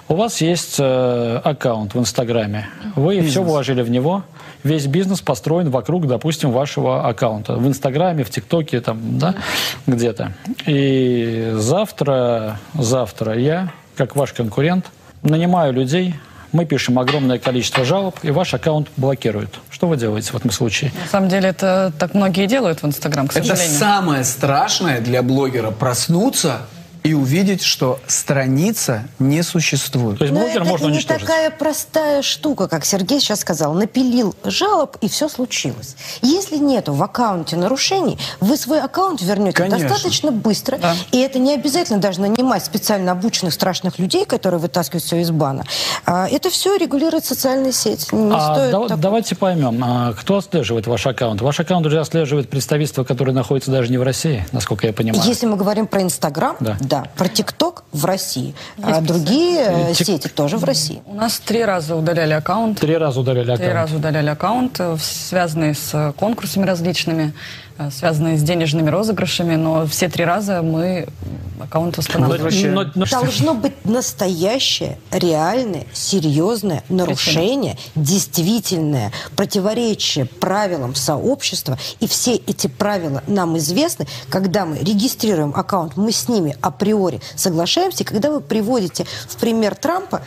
У 0.08 0.14
вас 0.14 0.40
есть 0.40 0.76
э, 0.80 1.40
аккаунт 1.44 1.94
в 1.94 2.00
Инстаграме. 2.00 2.68
Вы 2.96 3.20
все 3.22 3.42
вложили 3.42 3.82
в 3.82 3.90
него. 3.90 4.24
Весь 4.64 4.86
бизнес 4.86 5.20
построен 5.20 5.70
вокруг, 5.70 6.06
допустим, 6.06 6.50
вашего 6.50 7.06
аккаунта. 7.06 7.54
В 7.54 7.66
Инстаграме, 7.68 8.24
в 8.24 8.30
ТикТоке, 8.30 8.80
там, 8.80 9.18
да, 9.18 9.34
где-то. 9.86 10.32
И 10.66 11.52
завтра, 11.54 12.58
завтра 12.74 13.38
я, 13.38 13.72
как 13.96 14.16
ваш 14.16 14.32
конкурент, 14.32 14.86
нанимаю 15.22 15.72
людей, 15.72 16.14
мы 16.52 16.64
пишем 16.66 16.98
огромное 16.98 17.38
количество 17.38 17.84
жалоб, 17.84 18.16
и 18.22 18.30
ваш 18.30 18.54
аккаунт 18.54 18.88
блокируют. 18.96 19.60
Что 19.70 19.86
вы 19.88 19.96
делаете 19.96 20.32
в 20.32 20.36
этом 20.36 20.50
случае? 20.50 20.92
На 21.04 21.10
самом 21.10 21.28
деле 21.28 21.48
это 21.48 21.92
так 21.98 22.14
многие 22.14 22.46
делают 22.46 22.82
в 22.82 22.86
Инстаграм, 22.86 23.28
к 23.28 23.36
Это 23.36 23.46
сожалению. 23.48 23.78
самое 23.78 24.24
страшное 24.24 25.00
для 25.00 25.22
блогера 25.22 25.70
проснуться 25.70 26.62
и 27.02 27.14
увидеть, 27.14 27.62
что 27.62 27.98
страница 28.06 29.04
не 29.18 29.42
существует. 29.42 30.18
То 30.18 30.24
есть 30.24 30.34
Но 30.34 30.40
блогера 30.40 30.62
это 30.62 30.70
можно 30.70 30.86
не 30.86 30.92
уничтожить. 30.92 31.22
такая 31.26 31.50
простая 31.50 32.22
штука, 32.22 32.68
как 32.68 32.84
Сергей 32.84 33.20
сейчас 33.20 33.40
сказал. 33.40 33.72
Напилил 33.74 34.34
жалоб, 34.44 34.96
и 35.00 35.08
все 35.08 35.28
случилось. 35.28 35.96
Если 36.22 36.56
нету 36.56 36.92
в 36.92 37.02
аккаунте 37.02 37.56
нарушений, 37.56 38.18
вы 38.40 38.56
свой 38.56 38.80
аккаунт 38.80 39.22
вернете 39.22 39.56
Конечно. 39.56 39.88
достаточно 39.88 40.30
быстро. 40.30 40.78
И 41.12 41.18
это 41.18 41.38
не 41.38 41.54
обязательно 41.54 41.98
даже 41.98 42.20
нанимать 42.20 42.64
специально 42.64 43.12
обученных 43.12 43.52
страшных 43.54 43.98
людей, 43.98 44.24
которые 44.24 44.60
вытаскивают 44.60 45.02
все 45.04 45.16
из 45.20 45.30
бана. 45.30 45.64
А, 46.06 46.28
Это 46.28 46.50
все 46.50 46.76
регулирует 46.76 47.24
социальная 47.24 47.72
сеть. 47.72 48.12
Не 48.12 48.34
А, 48.34 48.54
стоит 48.54 48.70
дава- 48.72 48.88
так- 48.88 49.00
Давайте 49.00 49.34
поймем, 49.36 49.82
а, 49.84 50.12
кто 50.12 50.36
отслеживает 50.38 50.86
ваш 50.86 51.06
аккаунт? 51.06 51.40
Ваш 51.40 51.60
аккаунт 51.60 51.86
уже 51.86 52.00
отслеживает 52.00 52.48
представительство, 52.50 53.04
которое 53.04 53.32
находится 53.32 53.70
даже 53.70 53.90
не 53.90 53.98
в 53.98 54.02
России, 54.02 54.46
насколько 54.52 54.86
я 54.86 54.92
понимаю. 54.92 55.22
Если 55.26 55.46
мы 55.46 55.56
говорим 55.56 55.86
про 55.86 56.02
Инстаграм, 56.02 56.56
Да. 56.60 56.76
Да. 56.90 57.06
про 57.16 57.28
ТикТок 57.28 57.84
в 57.92 58.04
России, 58.04 58.54
а 58.82 59.00
другие 59.00 59.90
э, 59.90 59.94
Тик- 59.94 60.06
сети 60.06 60.28
тоже 60.28 60.58
в 60.58 60.64
России. 60.64 61.02
У 61.06 61.14
нас 61.14 61.38
три 61.38 61.64
раза 61.64 61.96
удаляли 61.96 62.32
аккаунт. 62.32 62.80
Три 62.80 62.96
раза 62.96 63.20
ударили 63.20 63.50
аккаунт. 63.52 63.60
Три 63.60 63.72
раза 63.72 63.96
удаляли 63.96 64.28
аккаунт, 64.28 64.80
э, 64.80 64.96
связанные 65.00 65.74
с 65.74 65.94
э, 65.94 66.12
конкурсами 66.12 66.66
различными, 66.66 67.32
связанные 67.90 68.36
с 68.36 68.42
денежными 68.42 68.90
розыгрышами, 68.90 69.54
но 69.56 69.86
все 69.86 70.08
три 70.08 70.24
раза 70.24 70.60
мы 70.62 71.06
аккаунт 71.60 71.96
восстанавливали. 71.98 72.42
Но- 72.74 72.84
но- 72.94 73.06
Должно 73.06 73.54
быть 73.54 73.84
настоящее, 73.84 74.98
реальное, 75.10 75.86
серьезное 75.92 76.82
нарушение, 76.88 77.78
действительное 77.94 79.12
противоречие 79.36 80.24
правилам 80.26 80.94
сообщества. 80.94 81.78
И 82.00 82.06
все 82.06 82.34
эти 82.36 82.66
правила 82.66 83.22
нам 83.26 83.56
известны. 83.58 84.06
Когда 84.28 84.64
мы 84.66 84.78
регистрируем 84.78 85.52
аккаунт, 85.54 85.96
мы 85.96 86.12
с 86.12 86.28
ними 86.28 86.56
априори 86.60 87.20
соглашаемся. 87.36 88.02
И 88.02 88.06
когда 88.06 88.30
вы 88.30 88.40
приводите 88.40 89.06
в 89.28 89.36
пример 89.36 89.74
Трампа, 89.74 90.22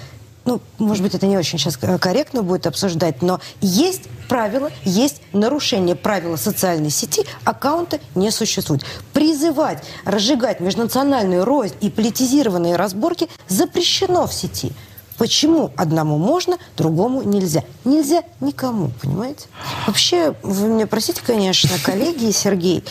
ну, 0.45 0.62
может 0.77 1.03
быть, 1.03 1.15
это 1.15 1.25
не 1.25 1.38
очень 1.38 1.57
сейчас 1.57 1.77
корректно 1.77 2.43
будет 2.43 2.67
обсуждать, 2.67 3.21
но 3.21 3.39
есть 3.62 4.03
правила, 4.27 4.71
есть 4.83 5.21
нарушение 5.31 5.95
правила 5.95 6.35
социальной 6.35 6.89
сети, 6.89 7.25
аккаунта 7.43 8.00
не 8.15 8.31
существует. 8.31 8.83
Призывать, 9.13 9.83
разжигать 10.05 10.59
межнациональную 10.59 11.45
рознь 11.45 11.75
и 11.81 11.89
политизированные 11.89 12.75
разборки 12.75 13.29
запрещено 13.47 14.27
в 14.27 14.33
сети. 14.33 14.73
Почему 15.17 15.71
одному 15.77 16.17
можно, 16.17 16.57
другому 16.75 17.21
нельзя? 17.21 17.63
Нельзя 17.85 18.23
никому, 18.41 18.91
понимаете? 19.01 19.45
Вообще, 19.85 20.35
вы 20.41 20.67
меня 20.67 20.88
простите, 20.88 21.21
конечно, 21.25 21.69
коллеги 21.83 22.25
и 22.25 22.31
Сергей, 22.31 22.83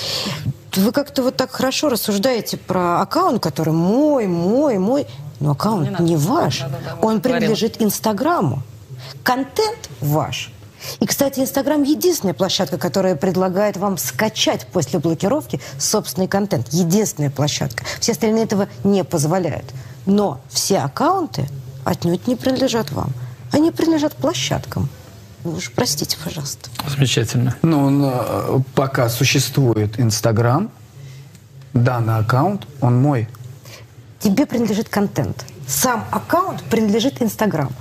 вы 0.76 0.92
как-то 0.92 1.22
вот 1.22 1.36
так 1.36 1.50
хорошо 1.50 1.88
рассуждаете 1.88 2.56
про 2.56 3.02
аккаунт, 3.02 3.42
который 3.42 3.74
мой, 3.74 4.26
мой, 4.26 4.78
мой. 4.78 5.06
Но 5.42 5.50
аккаунт 5.52 5.84
Не 5.84 5.90
надо. 5.90 6.04
не 6.04 6.16
ваш. 6.16 6.60
Да-да-да, 6.60 6.78
мы 6.96 7.08
Он 7.08 7.18
говорим. 7.18 7.20
принадлежит 7.20 7.82
Инстаграму. 7.82 8.62
Контент 9.24 9.90
ваш. 10.00 10.52
И, 11.00 11.06
кстати, 11.06 11.40
Инстаграм 11.40 11.82
единственная 11.82 12.34
площадка, 12.34 12.78
которая 12.78 13.14
предлагает 13.16 13.76
вам 13.76 13.98
скачать 13.98 14.66
после 14.72 14.98
блокировки 14.98 15.60
собственный 15.78 16.28
контент. 16.28 16.68
Единственная 16.70 17.30
площадка. 17.30 17.84
Все 18.00 18.12
остальные 18.12 18.44
этого 18.44 18.68
не 18.84 19.02
позволяют. 19.04 19.66
Но 20.06 20.40
все 20.48 20.78
аккаунты 20.78 21.48
отнюдь 21.84 22.26
не 22.26 22.36
принадлежат 22.36 22.90
вам. 22.92 23.10
Они 23.52 23.70
принадлежат 23.70 24.14
площадкам. 24.14 24.88
Вы 25.44 25.56
уж 25.56 25.72
простите, 25.72 26.16
пожалуйста. 26.22 26.70
Замечательно. 26.88 27.56
Но 27.62 27.84
он, 27.84 28.04
э, 28.04 28.60
пока 28.74 29.08
существует 29.08 29.98
Инстаграм, 29.98 30.70
данный 31.74 32.18
аккаунт, 32.18 32.66
он 32.80 33.00
мой. 33.00 33.28
Тебе 34.22 34.46
принадлежит 34.46 34.88
контент. 34.88 35.44
Сам 35.66 36.04
аккаунт 36.12 36.62
принадлежит 36.64 37.20
Инстаграм. 37.20 37.72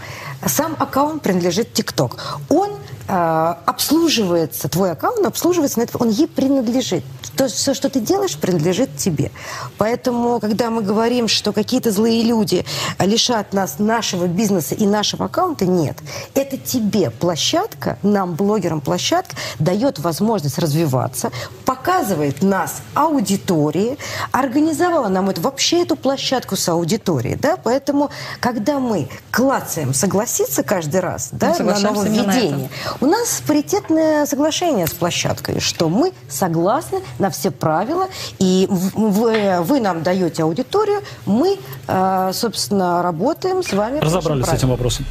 Сам 0.44 0.76
аккаунт 0.80 1.22
принадлежит 1.22 1.74
ТикТок. 1.74 2.40
Он 2.50 2.72
э, 3.08 3.56
обслуживается, 3.66 4.70
твой 4.70 4.92
аккаунт 4.92 5.26
обслуживается, 5.26 5.82
он 6.00 6.10
ей 6.10 6.28
принадлежит. 6.28 7.04
То 7.36 7.48
все, 7.48 7.74
что 7.74 7.90
ты 7.90 8.00
делаешь, 8.00 8.38
принадлежит 8.38 8.98
тебе. 8.98 9.32
Поэтому, 9.78 10.40
когда 10.40 10.70
мы 10.70 10.82
говорим, 10.82 11.28
что 11.28 11.54
какие-то 11.54 11.92
злые 11.92 12.24
люди 12.24 12.66
лишат 13.00 13.54
нас 13.54 13.80
нашего 13.80 14.28
бизнеса 14.28 14.76
и 14.76 14.86
нашего 14.86 15.26
аккаунта, 15.26 15.66
нет. 15.66 15.98
Это 16.34 16.58
тебе 16.58 17.10
площадка, 17.10 17.98
нам, 18.04 18.36
блогерам 18.36 18.82
площадка, 18.82 19.36
дает 19.60 20.00
возможность 20.00 20.60
развиваться, 20.60 21.32
показывает 21.66 22.42
нас 22.42 22.82
аудитории, 22.94 23.98
организовала 24.32 25.08
нам 25.08 25.30
это, 25.30 25.42
вообще 25.42 25.84
эту 25.84 25.96
площадку 25.96 26.56
с 26.56 26.68
аудиторией. 26.70 27.36
Да? 27.36 27.58
Поэтому, 27.58 28.10
когда 28.40 28.80
мы 28.80 29.10
клацаем 29.32 29.94
согласиться 29.94 30.64
каждый 30.64 31.00
раз 31.02 31.30
да, 31.32 31.56
на 31.60 31.80
нововведение, 31.80 32.70
У 33.02 33.08
нас 33.08 33.42
паритетное 33.48 34.28
соглашение 34.28 34.86
с 34.86 34.92
площадкой, 34.92 35.60
что 35.60 35.90
мы 35.90 36.14
согласны 36.30 37.02
на 37.18 37.32
все 37.32 37.50
правила, 37.50 38.08
и 38.38 38.68
вы, 38.70 39.60
вы 39.62 39.80
нам 39.80 40.04
даете 40.04 40.44
аудиторию, 40.44 41.02
мы, 41.26 41.58
э, 41.88 42.32
собственно, 42.32 43.02
работаем 43.02 43.64
с 43.64 43.74
вами. 43.74 43.98
Разобрались 43.98 44.46
с 44.46 44.54
этим 44.54 44.70
вопросом. 44.70 45.08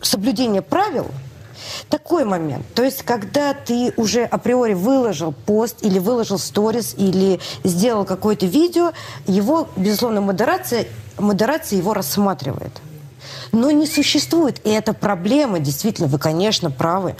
Соблюдение 0.00 0.62
правил 0.62 1.08
такой 1.90 2.24
момент. 2.24 2.64
То 2.74 2.82
есть, 2.82 3.02
когда 3.02 3.52
ты 3.52 3.92
уже 3.98 4.24
априори 4.24 4.72
выложил 4.72 5.32
пост 5.32 5.76
или 5.82 5.98
выложил 5.98 6.38
сторис 6.38 6.94
или 6.96 7.38
сделал 7.64 8.06
какое-то 8.06 8.46
видео, 8.46 8.92
его, 9.26 9.68
безусловно, 9.76 10.22
модерация, 10.22 10.86
модерация 11.18 11.76
его 11.76 11.92
рассматривает. 11.92 12.72
Но 13.52 13.70
не 13.70 13.86
существует, 13.86 14.60
и 14.64 14.70
это 14.70 14.92
проблема, 14.92 15.58
действительно, 15.58 16.08
вы, 16.08 16.18
конечно, 16.18 16.70
правы, 16.70 17.16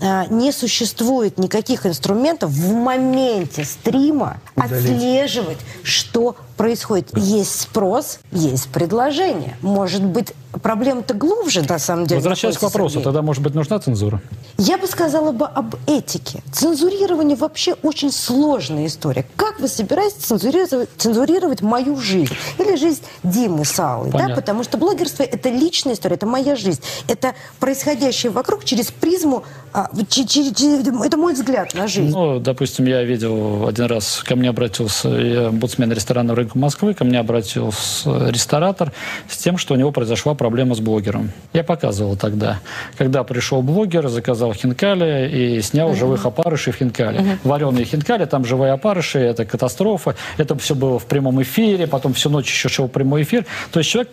а, 0.00 0.26
не 0.26 0.52
существует 0.52 1.38
никаких 1.38 1.86
инструментов 1.86 2.50
в 2.50 2.72
моменте 2.74 3.64
стрима 3.64 4.40
Удалить. 4.54 4.90
отслеживать, 4.90 5.58
что 5.82 6.36
происходит. 6.56 7.16
Есть 7.16 7.60
спрос, 7.60 8.20
есть 8.32 8.68
предложение. 8.68 9.56
Может 9.62 10.02
быть, 10.02 10.32
проблема-то 10.60 11.14
глубже, 11.14 11.62
на 11.68 11.78
самом 11.78 12.06
деле. 12.06 12.18
Возвращаясь 12.18 12.56
к 12.56 12.62
вопросу, 12.62 12.94
Сергей. 12.94 13.04
тогда, 13.04 13.22
может 13.22 13.42
быть, 13.42 13.54
нужна 13.54 13.78
цензура? 13.78 14.20
Я 14.58 14.78
бы 14.78 14.86
сказала 14.86 15.32
бы 15.32 15.46
об 15.46 15.74
этике. 15.86 16.42
Цензурирование 16.52 17.36
вообще 17.36 17.74
очень 17.82 18.10
сложная 18.10 18.86
история. 18.86 19.26
Как 19.36 19.60
вы 19.60 19.68
собираетесь 19.68 20.16
цензурировать, 20.16 20.88
цензурировать 20.96 21.62
мою 21.62 21.96
жизнь? 21.96 22.34
Или 22.58 22.76
жизнь 22.76 23.02
Димы 23.22 23.64
с 23.64 23.78
Аллой? 23.78 24.10
Да? 24.10 24.28
Потому 24.34 24.64
что 24.64 24.78
блогерство– 24.78 25.22
это 25.24 25.50
личная 25.50 25.94
история, 25.94 26.16
это 26.16 26.26
моя 26.26 26.56
жизнь. 26.56 26.80
Это 27.08 27.34
происходящее 27.60 28.32
вокруг 28.32 28.64
через 28.64 28.90
призму, 28.90 29.44
а, 29.72 29.90
через, 30.08 30.30
через, 30.30 30.86
это 31.04 31.16
мой 31.16 31.34
взгляд 31.34 31.74
на 31.74 31.86
жизнь. 31.86 32.12
Ну, 32.12 32.40
допустим, 32.40 32.86
я 32.86 33.02
видел 33.02 33.68
один 33.68 33.86
раз, 33.86 34.22
ко 34.24 34.36
мне 34.36 34.48
обратился 34.48 35.08
я, 35.08 35.48
омбудсмен 35.48 35.92
ресторана 35.92 36.34
рынка 36.46 36.58
Москвы, 36.58 36.94
ко 36.94 37.04
мне 37.04 37.18
обратился 37.18 38.28
ресторатор 38.28 38.92
с 39.28 39.36
тем, 39.36 39.58
что 39.58 39.74
у 39.74 39.76
него 39.76 39.92
произошла 39.92 40.34
проблема 40.34 40.74
с 40.74 40.80
блогером. 40.80 41.32
Я 41.52 41.64
показывал 41.64 42.16
тогда, 42.16 42.60
когда 42.96 43.24
пришел 43.24 43.62
блогер, 43.62 44.08
заказал 44.08 44.52
хинкали 44.52 45.28
и 45.30 45.62
снял 45.62 45.90
uh-huh. 45.90 45.96
живых 45.96 46.26
опарышей 46.26 46.72
в 46.72 46.76
хинкали. 46.76 47.20
Uh-huh. 47.20 47.38
Вареные 47.44 47.84
хинкали, 47.84 48.24
там 48.24 48.44
живые 48.44 48.72
опарыши, 48.72 49.18
это 49.18 49.44
катастрофа. 49.44 50.14
Это 50.36 50.56
все 50.58 50.74
было 50.74 50.98
в 50.98 51.06
прямом 51.06 51.42
эфире, 51.42 51.86
потом 51.86 52.12
всю 52.14 52.30
ночь 52.30 52.50
еще 52.50 52.68
шел 52.68 52.88
прямой 52.88 53.22
эфир. 53.22 53.44
То 53.72 53.80
есть 53.80 53.90
человек 53.90 54.10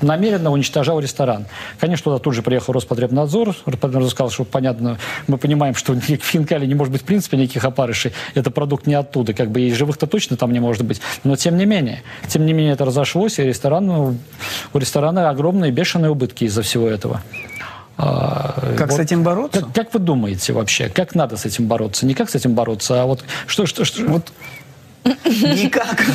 намеренно 0.00 0.50
уничтожал 0.50 1.00
ресторан. 1.00 1.46
Конечно, 1.78 2.04
туда 2.04 2.18
тут 2.18 2.34
же 2.34 2.42
приехал 2.42 2.72
Роспотребнадзор. 2.72 3.54
Роспотребнадзор 3.66 4.10
сказал, 4.10 4.30
что 4.30 4.44
понятно, 4.44 4.98
мы 5.26 5.38
понимаем, 5.38 5.74
что 5.74 5.92
в 5.94 6.30
хинкали 6.30 6.66
не 6.66 6.74
может 6.74 6.92
быть 6.92 7.02
в 7.02 7.04
принципе 7.04 7.36
никаких 7.36 7.64
опарышей. 7.64 8.12
Это 8.34 8.50
продукт 8.50 8.86
не 8.86 8.94
оттуда. 8.94 9.32
Как 9.32 9.50
бы 9.50 9.60
и 9.60 9.72
живых-то 9.72 10.06
точно 10.06 10.36
там 10.36 10.52
не 10.52 10.60
может 10.60 10.84
быть. 10.84 10.89
Но 11.24 11.36
тем 11.36 11.56
не 11.56 11.66
менее, 11.66 12.02
тем 12.28 12.46
не 12.46 12.52
менее 12.52 12.72
это 12.72 12.84
разошлось, 12.84 13.38
и 13.38 13.42
ресторан, 13.42 13.86
ну, 13.86 14.16
у 14.72 14.78
ресторана 14.78 15.28
огромные 15.28 15.70
бешеные 15.70 16.10
убытки 16.10 16.44
из-за 16.44 16.62
всего 16.62 16.88
этого. 16.88 17.22
А, 17.96 18.54
как 18.78 18.90
вот, 18.90 18.96
с 18.96 18.98
этим 19.00 19.22
бороться? 19.22 19.60
Как, 19.60 19.74
как 19.74 19.94
вы 19.94 20.00
думаете 20.00 20.52
вообще, 20.52 20.88
как 20.88 21.14
надо 21.14 21.36
с 21.36 21.44
этим 21.44 21.66
бороться? 21.66 22.06
Не 22.06 22.14
как 22.14 22.30
с 22.30 22.34
этим 22.34 22.54
бороться, 22.54 23.02
а 23.02 23.06
вот 23.06 23.22
что, 23.46 23.66
что, 23.66 23.84
что? 23.84 24.04
Вот 24.04 24.32
никак. 25.04 26.04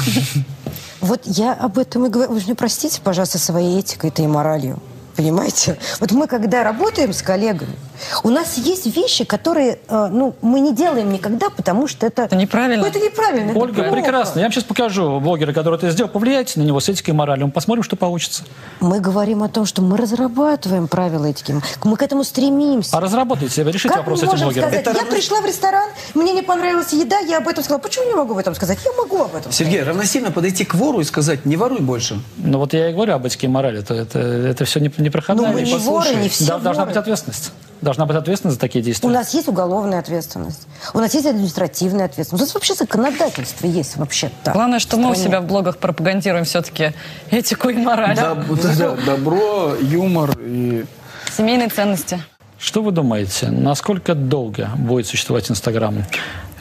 Вот 1.01 1.21
я 1.25 1.53
об 1.53 1.77
этом 1.77 2.07
и 2.07 2.09
говорю. 2.09 2.31
Вы 2.31 2.41
мне 2.41 2.55
простите, 2.55 2.99
пожалуйста, 2.99 3.37
своей 3.37 3.79
этикой-то 3.79 4.23
и 4.23 4.27
моралью. 4.27 4.79
Понимаете? 5.15 5.77
Вот 5.99 6.11
мы, 6.11 6.27
когда 6.27 6.63
работаем 6.63 7.13
с 7.13 7.21
коллегами, 7.21 7.75
у 8.23 8.29
нас 8.29 8.57
есть 8.57 8.85
вещи, 8.95 9.23
которые 9.23 9.79
э, 9.87 10.07
ну, 10.11 10.35
мы 10.41 10.59
не 10.59 10.73
делаем 10.73 11.11
никогда, 11.11 11.49
потому 11.49 11.87
что 11.87 12.05
это... 12.05 12.23
Это 12.23 12.35
неправильно. 12.35 12.83
Ну, 12.83 12.89
это 12.89 12.99
неправильно. 12.99 13.53
Ольга, 13.57 13.83
это 13.83 13.91
прекрасно. 13.91 14.39
Я 14.39 14.45
вам 14.45 14.51
сейчас 14.51 14.65
покажу 14.65 15.19
блогера, 15.19 15.53
который 15.53 15.75
это 15.75 15.89
сделал. 15.91 16.09
Повлияйте 16.09 16.59
на 16.59 16.63
него 16.63 16.79
с 16.79 16.89
этикой 16.89 17.13
и 17.13 17.17
моралью. 17.17 17.47
Мы 17.47 17.51
посмотрим, 17.51 17.83
что 17.83 17.95
получится. 17.95 18.43
Мы 18.79 18.99
говорим 18.99 19.43
о 19.43 19.49
том, 19.49 19.65
что 19.65 19.81
мы 19.81 19.97
разрабатываем 19.97 20.87
правила 20.87 21.25
этики. 21.25 21.55
Мы 21.83 21.97
к 21.97 22.01
этому 22.01 22.23
стремимся. 22.23 22.95
А 22.97 22.99
разработайте, 22.99 23.63
решите 23.63 23.89
как 23.89 23.99
вопрос 23.99 24.19
с 24.19 24.23
этим 24.23 24.39
блогером. 24.39 24.69
Сказать? 24.69 24.87
Это... 24.87 24.97
Я 24.97 25.05
пришла 25.05 25.41
в 25.41 25.45
ресторан, 25.45 25.89
мне 26.13 26.33
не 26.33 26.41
понравилась 26.41 26.91
еда, 26.93 27.19
я 27.19 27.37
об 27.37 27.47
этом 27.47 27.63
сказала. 27.63 27.81
Почему 27.81 28.05
не 28.07 28.15
могу 28.15 28.33
об 28.33 28.39
этом 28.39 28.55
сказать? 28.55 28.79
Я 28.83 28.91
могу 28.93 29.23
об 29.23 29.35
этом 29.35 29.51
Сергей, 29.51 29.77
сказать. 29.77 29.87
равносильно 29.87 30.31
подойти 30.31 30.65
к 30.65 30.73
вору 30.75 30.99
и 30.99 31.03
сказать, 31.03 31.45
не 31.45 31.55
воруй 31.55 31.79
больше. 31.79 32.19
Ну 32.37 32.59
вот 32.59 32.73
я 32.73 32.89
и 32.89 32.93
говорю 32.93 33.13
об 33.13 33.25
этике 33.25 33.47
и 33.47 33.49
морали. 33.49 33.79
Это, 33.79 33.93
это, 33.93 34.19
это 34.19 34.65
все 34.65 34.79
непроходная 35.05 35.47
ну, 35.47 35.53
мы 35.53 35.61
не 35.61 35.75
воры, 35.77 36.15
не 36.15 36.29
все 36.29 36.45
Должна 36.45 36.73
воры. 36.73 36.85
быть 36.87 36.97
ответственность. 36.97 37.51
Должна 37.81 38.05
быть 38.05 38.17
ответственность 38.17 38.55
за 38.55 38.61
такие 38.61 38.83
действия. 38.83 39.07
У 39.07 39.11
нас 39.11 39.33
есть 39.33 39.47
уголовная 39.47 39.99
ответственность. 39.99 40.67
У 40.93 40.99
нас 40.99 41.13
есть 41.13 41.25
административная 41.25 42.05
ответственность. 42.05 42.43
У 42.43 42.45
нас 42.45 42.53
вообще 42.53 42.73
законодательство 42.73 43.67
есть 43.67 43.97
вообще-то. 43.97 44.51
Главное, 44.51 44.79
что 44.79 44.97
мы 44.97 45.11
у 45.11 45.15
себя 45.15 45.41
в 45.41 45.45
блогах 45.45 45.77
пропагандируем 45.77 46.45
все-таки 46.45 46.93
этику 47.31 47.69
и 47.69 47.75
мораль. 47.75 48.15
Да, 48.15 48.35
да, 48.35 48.75
да, 48.75 48.95
добро, 49.05 49.75
юмор 49.79 50.37
и... 50.39 50.85
Семейные 51.35 51.69
ценности. 51.69 52.23
Что 52.57 52.81
вы 52.81 52.91
думаете, 52.91 53.49
насколько 53.49 54.15
долго 54.15 54.69
будет 54.77 55.07
существовать 55.07 55.51
Инстаграм? 55.51 56.03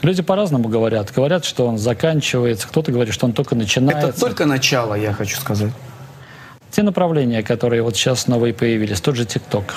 Люди 0.03 0.23
по-разному 0.23 0.69
говорят. 0.69 1.11
Говорят, 1.15 1.47
что 1.47 1.67
он 1.67 1.79
заканчивается, 1.79 2.69
кто-то 2.69 2.93
говорит, 2.93 3.15
что 3.15 3.25
он 3.25 3.33
только 3.33 3.55
начинается. 3.55 4.09
Это 4.09 4.21
только 4.21 4.45
начало, 4.45 4.95
я 4.95 5.15
хочу 5.15 5.41
сказать. 5.41 5.71
Те 6.75 6.83
направления, 6.83 7.45
которые 7.45 7.83
вот 7.83 7.95
сейчас 7.95 8.27
новые 8.27 8.53
появились, 8.53 9.01
тот 9.01 9.15
же 9.15 9.25
ТикТок. 9.25 9.75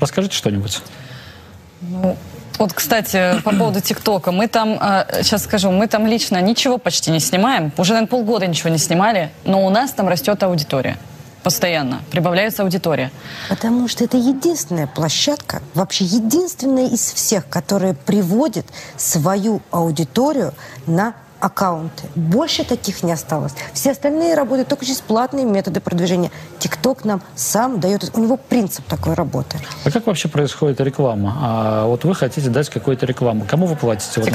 Расскажите 0.00 0.34
что-нибудь. 0.34 0.80
Ну, 1.82 2.16
вот, 2.58 2.72
кстати, 2.72 3.38
по 3.42 3.50
поводу 3.50 3.82
ТикТока. 3.82 4.32
Мы 4.32 4.48
там, 4.48 4.78
сейчас 5.22 5.42
а, 5.42 5.44
скажу, 5.44 5.70
мы 5.70 5.88
там 5.88 6.06
лично 6.06 6.40
ничего 6.40 6.78
почти 6.78 7.10
не 7.10 7.20
снимаем. 7.20 7.70
Уже, 7.76 7.92
наверное, 7.92 8.08
полгода 8.08 8.46
ничего 8.46 8.70
не 8.70 8.78
снимали, 8.78 9.30
но 9.44 9.66
у 9.66 9.68
нас 9.68 9.92
там 9.92 10.08
растет 10.08 10.42
аудитория. 10.42 10.96
Постоянно. 11.42 12.00
Прибавляется 12.10 12.62
аудитория. 12.62 13.10
Потому 13.50 13.86
что 13.86 14.04
это 14.04 14.16
единственная 14.16 14.86
площадка, 14.86 15.60
вообще 15.74 16.04
единственная 16.04 16.88
из 16.88 17.12
всех, 17.12 17.46
которая 17.48 17.92
приводит 17.92 18.64
свою 18.96 19.60
аудиторию 19.70 20.54
на 20.86 21.12
аккаунты. 21.40 22.04
Больше 22.14 22.64
таких 22.64 23.02
не 23.02 23.12
осталось. 23.12 23.52
Все 23.72 23.92
остальные 23.92 24.34
работают 24.34 24.68
только 24.68 24.84
через 24.84 25.00
платные 25.00 25.44
методы 25.44 25.80
продвижения. 25.80 26.30
ТикТок 26.58 27.04
нам 27.04 27.22
сам 27.34 27.80
дает... 27.80 28.10
У 28.14 28.20
него 28.20 28.36
принцип 28.36 28.84
такой 28.86 29.14
работы. 29.14 29.58
А 29.84 29.90
как 29.90 30.06
вообще 30.06 30.28
происходит 30.28 30.80
реклама? 30.80 31.36
А, 31.40 31.86
вот 31.86 32.04
вы 32.04 32.14
хотите 32.14 32.48
дать 32.50 32.68
какую-то 32.68 33.06
рекламу. 33.06 33.46
Кому 33.48 33.66
вы 33.66 33.76
платите 33.76 34.20
в? 34.20 34.28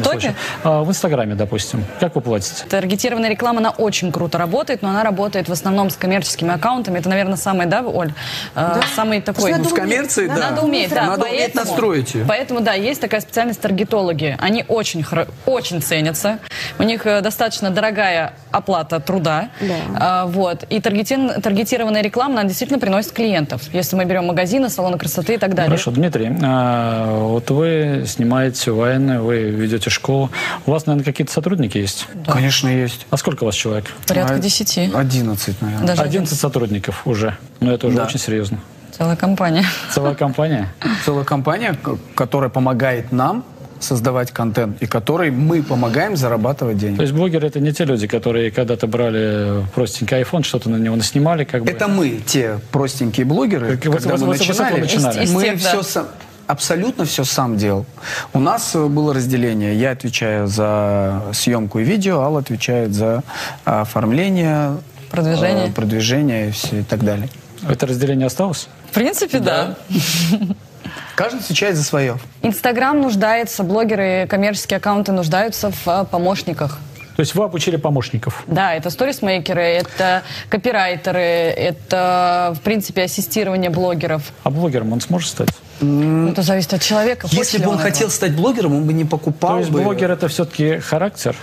А, 0.63 0.83
в 0.83 0.89
Инстаграме, 0.89 1.35
допустим. 1.35 1.85
Как 1.99 2.15
вы 2.15 2.21
платите? 2.21 2.65
Таргетированная 2.69 3.29
реклама, 3.29 3.59
она 3.59 3.71
очень 3.71 4.11
круто 4.11 4.37
работает, 4.37 4.81
но 4.81 4.89
она 4.89 5.03
работает 5.03 5.49
в 5.49 5.51
основном 5.51 5.89
с 5.89 5.95
коммерческими 5.95 6.53
аккаунтами. 6.53 6.99
Это, 6.99 7.09
наверное, 7.09 7.37
самый, 7.37 7.65
да, 7.65 7.81
Оль? 7.81 8.13
А, 8.55 8.75
да. 8.75 8.81
Самый 8.95 9.21
такой... 9.21 9.53
Ну, 9.53 9.65
с 9.65 9.73
коммерцией, 9.73 10.27
да. 10.27 10.51
Надо 10.51 10.61
уметь, 10.61 10.89
да. 10.89 11.07
Надо 11.07 11.21
поэтому, 11.21 11.41
уметь 11.41 11.55
настроить 11.55 12.13
ее. 12.15 12.25
Поэтому, 12.27 12.61
да, 12.61 12.73
есть 12.73 13.01
такая 13.01 13.21
специальность 13.21 13.61
таргетологи. 13.61 14.37
Они 14.39 14.65
очень, 14.67 15.05
очень 15.45 15.81
ценятся. 15.81 16.39
У 16.79 16.83
них 16.83 16.92
них 16.93 17.05
э, 17.05 17.21
достаточно 17.21 17.69
дорогая 17.69 18.33
оплата 18.51 18.99
труда. 18.99 19.49
Да. 19.61 19.75
А, 19.95 20.25
вот. 20.25 20.63
И 20.69 20.79
таргети... 20.79 21.17
таргетированная 21.41 22.01
реклама, 22.01 22.39
она 22.39 22.43
действительно 22.43 22.79
приносит 22.79 23.11
клиентов. 23.11 23.61
Если 23.73 23.95
мы 23.95 24.05
берем 24.05 24.25
магазины, 24.25 24.69
салоны 24.69 24.97
красоты 24.97 25.35
и 25.35 25.37
так 25.37 25.53
далее. 25.55 25.69
Хорошо, 25.69 25.91
Дмитрий, 25.91 26.35
а, 26.41 27.19
вот 27.19 27.49
вы 27.51 28.05
снимаете 28.07 28.71
войны, 28.71 29.19
вы 29.19 29.49
ведете 29.49 29.89
школу. 29.89 30.29
У 30.65 30.71
вас, 30.71 30.85
наверное, 30.85 31.05
какие-то 31.05 31.33
сотрудники 31.33 31.77
есть? 31.77 32.07
Да. 32.13 32.31
Конечно, 32.33 32.67
есть. 32.67 33.05
А 33.09 33.17
сколько 33.17 33.43
у 33.43 33.45
вас 33.47 33.55
человек? 33.55 33.85
Порядка 34.07 34.39
десяти. 34.39 34.91
Одиннадцать, 34.93 35.61
наверное. 35.61 35.87
Даже 35.87 36.01
11 36.01 36.39
сотрудников 36.39 37.05
уже. 37.05 37.37
Но 37.59 37.71
это 37.71 37.87
уже 37.87 37.97
да. 37.97 38.05
очень 38.05 38.19
серьезно. 38.19 38.59
Целая 38.95 39.15
компания. 39.15 39.65
Целая 39.91 40.13
компания? 40.13 40.71
Целая 41.03 41.25
компания, 41.25 41.75
которая 42.13 42.49
помогает 42.51 43.11
нам 43.11 43.43
создавать 43.83 44.31
контент, 44.31 44.81
и 44.81 44.85
которой 44.85 45.31
мы 45.31 45.61
помогаем 45.63 46.15
зарабатывать 46.15 46.77
деньги. 46.77 46.97
То 46.97 47.03
есть 47.03 47.13
блогеры 47.13 47.47
это 47.47 47.59
не 47.59 47.73
те 47.73 47.85
люди, 47.85 48.07
которые 48.07 48.51
когда-то 48.51 48.87
брали 48.87 49.65
простенький 49.75 50.21
iPhone, 50.21 50.43
что-то 50.43 50.69
на 50.69 50.77
него 50.77 50.95
наснимали, 50.95 51.43
как 51.43 51.63
бы. 51.63 51.71
Это 51.71 51.87
мы, 51.87 52.21
те 52.25 52.59
простенькие 52.71 53.25
блогеры, 53.25 53.77
как, 53.77 53.93
когда 53.93 54.17
мы 54.17 54.27
начинали. 54.27 54.81
начинали. 54.81 55.27
Мы 55.27 55.43
тех, 55.43 55.59
все 55.59 55.83
сам, 55.83 56.07
абсолютно 56.47 57.05
все 57.05 57.23
сам 57.23 57.57
делал. 57.57 57.85
У 58.33 58.39
нас 58.39 58.75
э, 58.75 58.85
было 58.85 59.13
разделение. 59.13 59.75
Я 59.75 59.91
отвечаю 59.91 60.47
за 60.47 61.23
съемку 61.33 61.79
и 61.79 61.83
видео, 61.83 62.21
Алла 62.21 62.39
отвечает 62.39 62.93
за 62.93 63.23
оформление, 63.65 64.77
продвижение, 65.11 65.67
э, 65.67 65.71
продвижение 65.71 66.49
и, 66.49 66.51
все, 66.51 66.79
и 66.79 66.83
так 66.83 67.03
далее. 67.03 67.29
Это 67.67 67.85
разделение 67.85 68.27
осталось? 68.27 68.67
В 68.91 68.93
принципе, 68.93 69.39
да. 69.39 69.75
да. 69.89 70.37
Каждый 71.15 71.39
отвечает 71.41 71.75
за 71.75 71.83
свое. 71.83 72.17
Инстаграм 72.41 72.99
нуждается, 72.99 73.63
блогеры, 73.63 74.27
коммерческие 74.27 74.77
аккаунты 74.77 75.11
нуждаются 75.11 75.71
в 75.71 75.87
а, 75.87 76.05
помощниках. 76.05 76.79
То 77.15 77.19
есть 77.19 77.35
вы 77.35 77.43
обучили 77.43 77.75
помощников? 77.75 78.43
Да, 78.47 78.73
это 78.73 78.89
сторисмейкеры, 78.89 79.61
это 79.61 80.23
копирайтеры, 80.49 81.19
это, 81.19 82.55
в 82.57 82.61
принципе, 82.61 83.03
ассистирование 83.03 83.69
блогеров. 83.69 84.23
А 84.43 84.49
блогером 84.49 84.93
он 84.93 85.01
сможет 85.01 85.29
стать? 85.29 85.49
Это 85.79 86.41
зависит 86.41 86.73
от 86.73 86.81
человека. 86.81 87.27
Если 87.31 87.59
бы 87.59 87.67
он 87.67 87.75
этого. 87.75 87.89
хотел 87.89 88.09
стать 88.09 88.35
блогером, 88.35 88.75
он 88.75 88.85
бы 88.85 88.93
не 88.93 89.05
покупал 89.05 89.53
То 89.53 89.59
есть 89.59 89.69
бы... 89.69 89.81
блогер 89.83 90.09
это 90.09 90.27
все-таки 90.27 90.79
характер? 90.79 91.35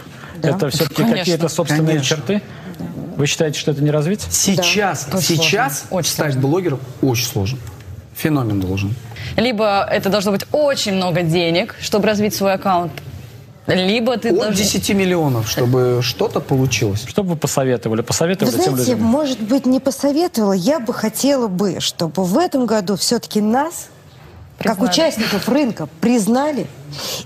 Это 0.43 0.71
все-таки 0.71 1.05
какие-то 1.05 1.49
собственные 1.49 1.97
Конечно. 1.97 2.17
черты? 2.17 2.43
Вы 3.17 3.27
считаете, 3.27 3.61
что 3.61 3.71
это 3.71 3.83
не 3.83 3.91
развить? 3.91 4.27
Сейчас, 4.31 5.07
Очень 5.13 5.21
сейчас 5.21 5.81
сложно. 5.81 5.97
Очень 5.99 6.11
стать 6.11 6.33
сложно. 6.33 6.49
блогером 6.49 6.81
очень 7.03 7.27
сложно. 7.27 7.59
Феномен 8.15 8.61
должен. 8.61 8.95
Либо 9.37 9.85
это 9.91 10.11
должно 10.11 10.33
быть 10.33 10.47
очень 10.53 10.95
много 10.95 11.23
денег, 11.23 11.77
чтобы 11.81 12.07
развить 12.07 12.35
свой 12.35 12.55
аккаунт, 12.55 12.93
либо 13.67 14.17
ты 14.17 14.31
От 14.31 14.35
должен... 14.35 14.55
10 14.55 14.91
миллионов, 14.91 15.49
чтобы 15.49 16.01
что-то 16.03 16.41
получилось. 16.41 17.05
Что 17.07 17.23
бы 17.23 17.31
вы 17.31 17.37
посоветовали? 17.37 18.01
Вы 18.01 18.07
Посоветовали 18.07 18.53
тем 18.53 18.75
знаете, 18.75 18.93
людям? 18.93 19.07
может 19.07 19.41
быть, 19.41 19.67
не 19.67 19.81
посоветовала. 19.81 20.53
Я 20.53 20.81
бы 20.81 20.93
хотела 20.93 21.49
бы, 21.49 21.81
чтобы 21.81 22.25
в 22.25 22.37
этом 22.39 22.67
году 22.67 22.97
все-таки 22.97 23.41
нас, 23.41 23.89
как 24.59 24.79
Признали. 24.79 24.91
участников 24.91 25.49
рынка, 25.49 25.89
признали, 26.01 26.67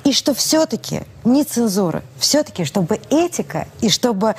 и 0.05 0.13
что 0.13 0.35
все-таки 0.35 1.03
не 1.25 1.45
цензура, 1.45 2.03
все-таки 2.19 2.65
чтобы 2.65 3.01
этика, 3.11 3.67
и 3.81 3.89
чтобы 3.89 4.35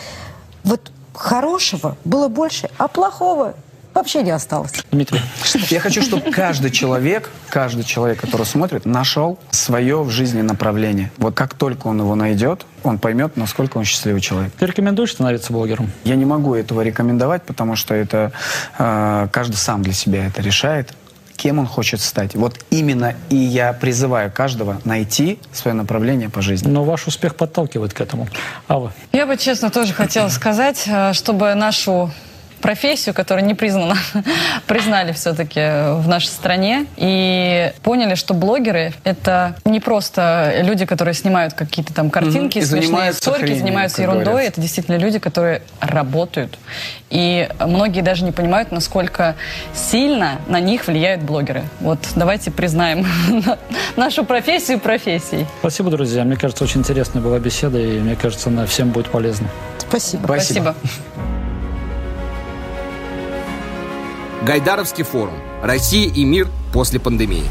вот 0.64 0.92
хорошего 1.14 1.98
было 2.06 2.28
больше, 2.28 2.70
а 2.78 2.88
плохого 2.88 3.56
вообще 3.96 4.22
не 4.22 4.32
осталось. 4.32 4.74
Дмитрий, 4.92 5.22
Я 5.70 5.80
хочу, 5.80 6.02
чтобы 6.02 6.32
каждый 6.32 6.70
человек, 6.70 7.30
каждый 7.50 7.84
человек, 7.84 8.20
который 8.20 8.46
смотрит, 8.46 8.86
нашел 8.86 9.40
свое 9.52 10.04
в 10.04 10.10
жизни 10.10 10.42
направление. 10.42 11.12
Вот 11.18 11.34
как 11.34 11.56
только 11.56 11.88
он 11.88 12.00
его 12.00 12.14
найдет, 12.16 12.66
он 12.84 13.00
поймет, 13.00 13.38
насколько 13.38 13.78
он 13.78 13.86
счастливый 13.86 14.22
человек. 14.22 14.52
ты 14.60 14.66
рекомендуешь 14.66 15.14
становиться 15.14 15.52
блогером? 15.52 15.90
Я 16.04 16.16
не 16.16 16.26
могу 16.26 16.54
этого 16.54 16.82
рекомендовать, 16.82 17.44
потому 17.44 17.76
что 17.76 17.96
это 17.96 18.32
э, 18.78 19.28
каждый 19.32 19.56
сам 19.56 19.82
для 19.82 19.94
себя 19.94 20.28
это 20.28 20.42
решает, 20.42 20.94
кем 21.36 21.60
он 21.60 21.66
хочет 21.66 22.02
стать. 22.02 22.36
Вот 22.36 22.60
именно 22.70 23.16
и 23.30 23.36
я 23.36 23.74
призываю 23.74 24.32
каждого 24.32 24.82
найти 24.84 25.40
свое 25.52 25.76
направление 25.76 26.30
по 26.30 26.42
жизни. 26.42 26.68
Но 26.68 26.84
ваш 26.84 27.08
успех 27.08 27.36
подталкивает 27.36 27.94
к 27.94 28.02
этому. 28.02 28.28
А 28.68 28.80
вы? 28.80 28.92
Я 29.12 29.26
бы, 29.26 29.38
честно, 29.38 29.70
тоже 29.70 29.94
хотела 29.94 30.30
сказать, 30.30 30.84
э, 30.86 31.14
чтобы 31.14 31.54
нашу 31.56 32.12
профессию, 32.62 33.14
которая 33.14 33.46
не 33.46 33.54
признана, 33.54 33.98
признали 34.68 35.12
все-таки 35.12 35.60
в 36.00 36.08
нашей 36.08 36.28
стране 36.28 36.86
и 36.98 37.72
поняли, 37.84 38.16
что 38.16 38.34
блогеры— 38.34 38.94
это 39.04 39.56
не 39.66 39.80
просто 39.80 40.56
люди, 40.62 40.86
которые 40.86 41.14
снимают 41.14 41.54
какие-то 41.54 41.94
там 41.94 42.10
картинки. 42.10 42.60
И 42.60 42.62
смешные 42.62 42.82
занимаются 42.82 43.32
хренью, 43.32 43.60
занимаются 43.60 44.02
ерундой. 44.02 44.26
говорится. 44.26 44.52
Это 44.54 44.62
действительно 44.62 44.98
люди, 44.98 45.20
которые 45.20 45.62
работают. 45.80 46.58
И 47.10 47.48
многие 47.60 48.02
даже 48.02 48.24
не 48.24 48.32
понимают, 48.32 48.72
насколько 48.72 49.36
сильно 49.74 50.40
на 50.48 50.60
них 50.60 50.88
влияют 50.88 51.22
блогеры. 51.22 51.64
Вот 51.80 52.00
давайте 52.16 52.52
признаем 52.52 53.06
нашу 53.96 54.26
профессию 54.26 54.80
профессией. 54.80 55.46
Спасибо, 55.60 55.90
друзья. 55.92 56.24
Мне 56.24 56.36
кажется, 56.36 56.64
очень 56.64 56.82
интересная 56.82 57.22
была 57.22 57.40
беседа, 57.40 57.80
и 57.80 58.00
мне 58.00 58.16
кажется, 58.16 58.50
она 58.50 58.66
всем 58.66 58.90
будет 58.90 59.10
полезна. 59.10 59.48
Спасибо. 59.78 60.26
Спасибо. 60.26 60.76
Спасибо. 60.80 61.25
Гайдаровский 64.46 65.04
форум. 65.04 65.34
Россия 65.64 66.08
и 66.08 66.24
мир 66.24 66.48
после 66.72 67.00
пандемии. 67.00 67.46